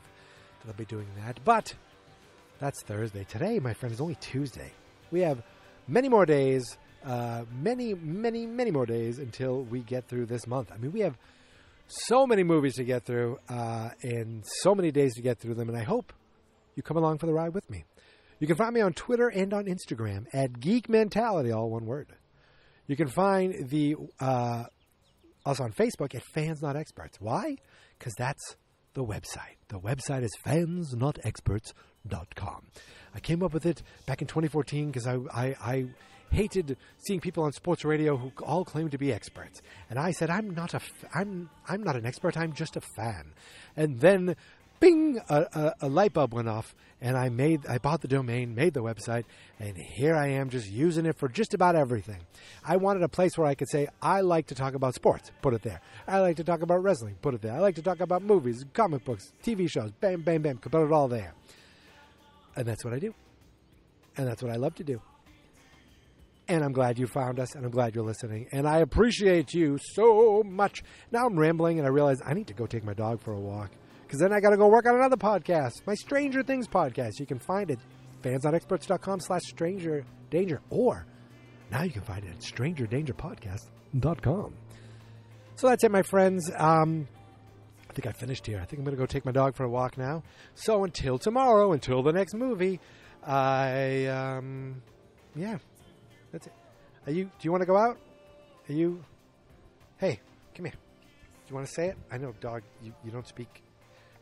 that 0.61 0.71
I'll 0.71 0.77
be 0.77 0.85
doing 0.85 1.07
that. 1.23 1.39
But 1.43 1.73
that's 2.59 2.81
Thursday. 2.83 3.23
Today, 3.23 3.59
my 3.59 3.73
friend, 3.73 3.93
is 3.93 4.01
only 4.01 4.15
Tuesday. 4.15 4.71
We 5.11 5.21
have 5.21 5.43
many 5.87 6.09
more 6.09 6.25
days, 6.25 6.77
uh, 7.05 7.43
many, 7.61 7.93
many, 7.93 8.45
many 8.45 8.71
more 8.71 8.85
days 8.85 9.19
until 9.19 9.61
we 9.63 9.81
get 9.81 10.07
through 10.07 10.25
this 10.25 10.47
month. 10.47 10.71
I 10.73 10.77
mean, 10.77 10.91
we 10.91 11.01
have 11.01 11.17
so 11.87 12.25
many 12.25 12.43
movies 12.43 12.75
to 12.75 12.83
get 12.83 13.03
through 13.03 13.39
uh, 13.47 13.89
and 14.01 14.43
so 14.61 14.73
many 14.73 14.91
days 14.91 15.13
to 15.15 15.21
get 15.21 15.39
through 15.39 15.53
them, 15.53 15.69
and 15.69 15.77
I 15.77 15.83
hope 15.83 16.11
you 16.75 16.83
come 16.83 16.97
along 16.97 17.19
for 17.19 17.27
the 17.27 17.33
ride 17.33 17.53
with 17.53 17.69
me. 17.69 17.85
You 18.39 18.47
can 18.47 18.55
find 18.55 18.73
me 18.73 18.81
on 18.81 18.93
Twitter 18.93 19.29
and 19.29 19.53
on 19.53 19.65
Instagram 19.65 20.25
at 20.33 20.59
Geek 20.59 20.89
Mentality, 20.89 21.51
all 21.51 21.69
one 21.69 21.85
word. 21.85 22.07
You 22.87 22.95
can 22.95 23.07
find 23.07 23.69
the 23.69 23.95
uh, 24.19 24.65
us 25.45 25.59
on 25.59 25.71
Facebook 25.71 26.15
at 26.15 26.23
Fans 26.33 26.61
Not 26.61 26.75
Experts. 26.75 27.21
Why? 27.21 27.57
Because 27.97 28.13
that's 28.15 28.57
the 28.93 29.03
website. 29.03 29.55
The 29.69 29.79
website 29.79 30.23
is 30.23 30.35
fansnotexperts.com. 30.45 32.61
I 33.13 33.19
came 33.19 33.43
up 33.43 33.53
with 33.53 33.65
it 33.65 33.81
back 34.05 34.21
in 34.21 34.27
2014 34.27 34.87
because 34.87 35.07
I, 35.07 35.15
I, 35.33 35.55
I 35.61 35.85
hated 36.35 36.77
seeing 37.07 37.19
people 37.21 37.43
on 37.43 37.53
sports 37.53 37.85
radio 37.85 38.17
who 38.17 38.31
all 38.43 38.65
claimed 38.65 38.91
to 38.91 38.97
be 38.97 39.11
experts, 39.11 39.61
and 39.89 39.97
I 39.97 40.11
said 40.11 40.29
I'm 40.29 40.53
not 40.53 40.73
a 40.73 40.77
f- 40.77 41.05
I'm 41.13 41.49
I'm 41.67 41.81
not 41.81 41.95
an 41.95 42.05
expert. 42.05 42.37
I'm 42.37 42.53
just 42.53 42.75
a 42.75 42.81
fan. 42.81 43.33
And 43.75 43.99
then, 43.99 44.35
bing, 44.79 45.19
a, 45.29 45.45
a, 45.53 45.73
a 45.81 45.89
light 45.89 46.13
bulb 46.13 46.33
went 46.33 46.49
off, 46.49 46.75
and 47.01 47.17
I 47.17 47.29
made 47.29 47.65
I 47.67 47.77
bought 47.77 48.01
the 48.01 48.07
domain, 48.07 48.53
made 48.53 48.73
the 48.73 48.83
website, 48.83 49.23
and 49.59 49.77
here 49.77 50.15
I 50.15 50.27
am 50.27 50.49
just 50.49 50.69
using 50.69 51.05
it 51.05 51.17
for 51.17 51.29
just 51.29 51.53
about 51.53 51.75
everything. 51.75 52.19
I 52.63 52.75
wanted 52.77 53.03
a 53.03 53.09
place 53.09 53.37
where 53.37 53.47
I 53.47 53.55
could 53.55 53.69
say 53.69 53.87
I 54.01 54.21
like 54.21 54.47
to 54.47 54.55
talk 54.55 54.75
about 54.75 54.93
sports, 54.93 55.31
put 55.41 55.53
it 55.53 55.63
there. 55.63 55.79
I 56.07 56.19
like 56.19 56.35
to 56.37 56.43
talk 56.43 56.61
about 56.61 56.83
wrestling, 56.83 57.15
put 57.21 57.33
it 57.33 57.41
there. 57.41 57.53
I 57.53 57.59
like 57.59 57.75
to 57.75 57.81
talk 57.81 58.01
about 58.01 58.21
movies, 58.21 58.65
comic 58.73 59.05
books, 59.05 59.31
TV 59.43 59.69
shows, 59.69 59.91
bam, 60.01 60.21
bam, 60.21 60.41
bam, 60.41 60.57
could 60.57 60.71
put 60.71 60.85
it 60.85 60.91
all 60.91 61.07
there. 61.07 61.33
And 62.57 62.65
that's 62.65 62.83
what 62.83 62.93
I 62.93 62.99
do. 62.99 63.13
And 64.17 64.27
that's 64.27 64.41
what 64.43 64.51
I 64.51 64.55
love 64.55 64.75
to 64.75 64.83
do. 64.83 65.01
And 66.47 66.63
I'm 66.63 66.73
glad 66.73 66.99
you 66.99 67.07
found 67.07 67.39
us, 67.39 67.55
and 67.55 67.65
I'm 67.65 67.71
glad 67.71 67.95
you're 67.95 68.03
listening. 68.03 68.47
And 68.51 68.67
I 68.67 68.77
appreciate 68.79 69.51
you 69.53 69.79
so 69.93 70.43
much. 70.43 70.83
Now 71.11 71.25
I'm 71.25 71.39
rambling, 71.39 71.79
and 71.79 71.87
I 71.87 71.89
realize 71.89 72.21
I 72.23 72.35
need 72.35 72.45
to 72.47 72.53
go 72.53 72.67
take 72.67 72.83
my 72.83 72.93
dog 72.93 73.19
for 73.19 73.33
a 73.33 73.39
walk. 73.39 73.71
Because 74.03 74.19
then 74.19 74.31
I 74.31 74.39
got 74.39 74.51
to 74.51 74.57
go 74.57 74.67
work 74.67 74.85
on 74.85 74.93
another 74.95 75.17
podcast, 75.17 75.81
my 75.87 75.95
Stranger 75.95 76.43
Things 76.43 76.67
podcast. 76.67 77.19
You 77.19 77.25
can 77.25 77.39
find 77.39 77.71
it 77.71 77.79
fansnotexperts.com 78.21 79.21
slash 79.21 79.41
stranger 79.43 80.05
danger. 80.29 80.61
Or 80.69 81.07
now 81.71 81.81
you 81.81 81.91
can 81.91 82.03
find 82.03 82.23
it 82.23 82.29
at 82.29 82.39
strangerdangerpodcast.com. 82.39 84.53
So 85.55 85.67
that's 85.67 85.83
it, 85.83 85.91
my 85.91 86.03
friends. 86.03 86.51
Um, 86.55 87.07
I 87.89 87.93
think 87.93 88.07
I 88.07 88.11
finished 88.11 88.45
here. 88.45 88.59
I 88.61 88.65
think 88.65 88.79
I'm 88.79 88.85
going 88.85 88.95
to 88.95 89.01
go 89.01 89.05
take 89.05 89.25
my 89.25 89.31
dog 89.31 89.55
for 89.55 89.63
a 89.63 89.69
walk 89.69 89.97
now. 89.97 90.23
So 90.53 90.83
until 90.83 91.17
tomorrow, 91.17 91.71
until 91.71 92.03
the 92.03 92.13
next 92.13 92.33
movie, 92.33 92.79
I, 93.25 94.05
um, 94.07 94.81
yeah, 95.35 95.57
that's 96.35 96.47
it. 96.47 96.53
Are 97.07 97.13
you, 97.13 97.23
do 97.25 97.43
you 97.43 97.51
want 97.51 97.61
to 97.61 97.65
go 97.65 97.77
out? 97.77 97.97
Are 98.67 98.73
you, 98.73 99.01
hey, 99.99 100.19
come 100.53 100.65
here. 100.65 100.73
Do 100.73 101.49
you 101.49 101.55
want 101.55 101.65
to 101.65 101.73
say 101.73 101.87
it? 101.87 101.97
I 102.11 102.17
know, 102.17 102.33
dog, 102.41 102.61
you, 102.83 102.93
you 103.05 103.11
don't 103.11 103.25
speak 103.25 103.63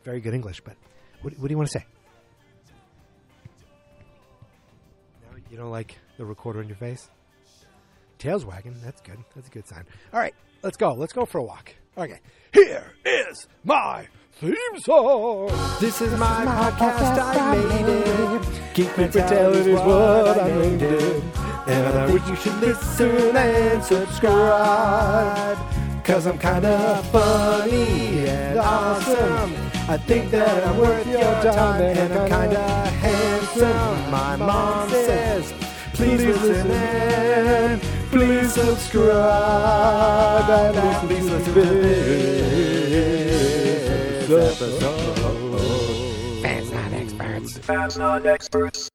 very 0.03 0.21
good 0.21 0.35
English, 0.35 0.61
but 0.61 0.75
what, 1.23 1.33
what 1.39 1.47
do 1.47 1.51
you 1.51 1.57
want 1.57 1.71
to 1.71 1.79
say? 1.79 1.85
No, 5.23 5.37
you 5.49 5.57
don't 5.57 5.71
like 5.71 5.97
the 6.17 6.25
recorder 6.25 6.61
in 6.61 6.67
your 6.67 6.77
face? 6.77 7.09
Tails 8.19 8.45
wagging. 8.45 8.75
That's 8.83 9.01
good. 9.01 9.17
That's 9.35 9.47
a 9.47 9.51
good 9.51 9.67
sign. 9.67 9.85
All 10.13 10.19
right, 10.19 10.35
let's 10.61 10.77
go. 10.77 10.93
Let's 10.93 11.13
go 11.13 11.25
for 11.25 11.39
a 11.39 11.43
walk. 11.43 11.73
Okay. 11.97 12.19
Here 12.53 12.93
is 13.03 13.47
my 13.63 14.07
theme 14.33 14.53
song. 14.81 15.47
This 15.79 15.99
is 15.99 16.11
my 16.19 16.45
podcast. 16.45 17.17
I 17.17 17.57
made 17.57 17.89
it. 17.89 18.75
Geek 18.75 18.97
Mentality 18.97 19.71
is 19.71 19.79
what 19.79 20.39
I 20.39 20.47
named 20.49 20.81
it. 20.83 21.42
And 21.65 21.97
I 21.97 22.11
wish 22.11 22.27
you 22.27 22.35
should 22.35 22.59
listen 22.59 23.37
and 23.37 23.83
subscribe. 23.83 25.57
Cause 26.03 26.27
I'm 26.27 26.37
kinda 26.37 27.01
funny 27.11 28.27
and 28.27 28.59
awesome. 28.59 29.55
I 29.87 29.97
think 29.97 30.29
that 30.31 30.67
I'm 30.67 30.77
worth 30.77 31.07
your 31.07 31.21
time 31.53 31.81
and 31.81 32.13
I'm 32.13 32.27
kinda 32.27 32.59
handsome. 32.99 34.11
My 34.11 34.35
mom 34.35 34.89
says, 34.89 35.53
please 35.93 36.25
listen 36.25 36.69
and 36.69 37.81
please 38.11 38.53
subscribe. 38.53 40.49
And 40.49 41.07
please 41.07 41.29
listen 41.29 41.53
to 41.53 41.61
this 44.27 44.61
episode. 44.61 46.41
Fans 46.41 46.71
not 46.71 46.91
experts. 46.93 47.57
Fans 47.59 47.97
not 47.97 48.25
experts. 48.25 48.89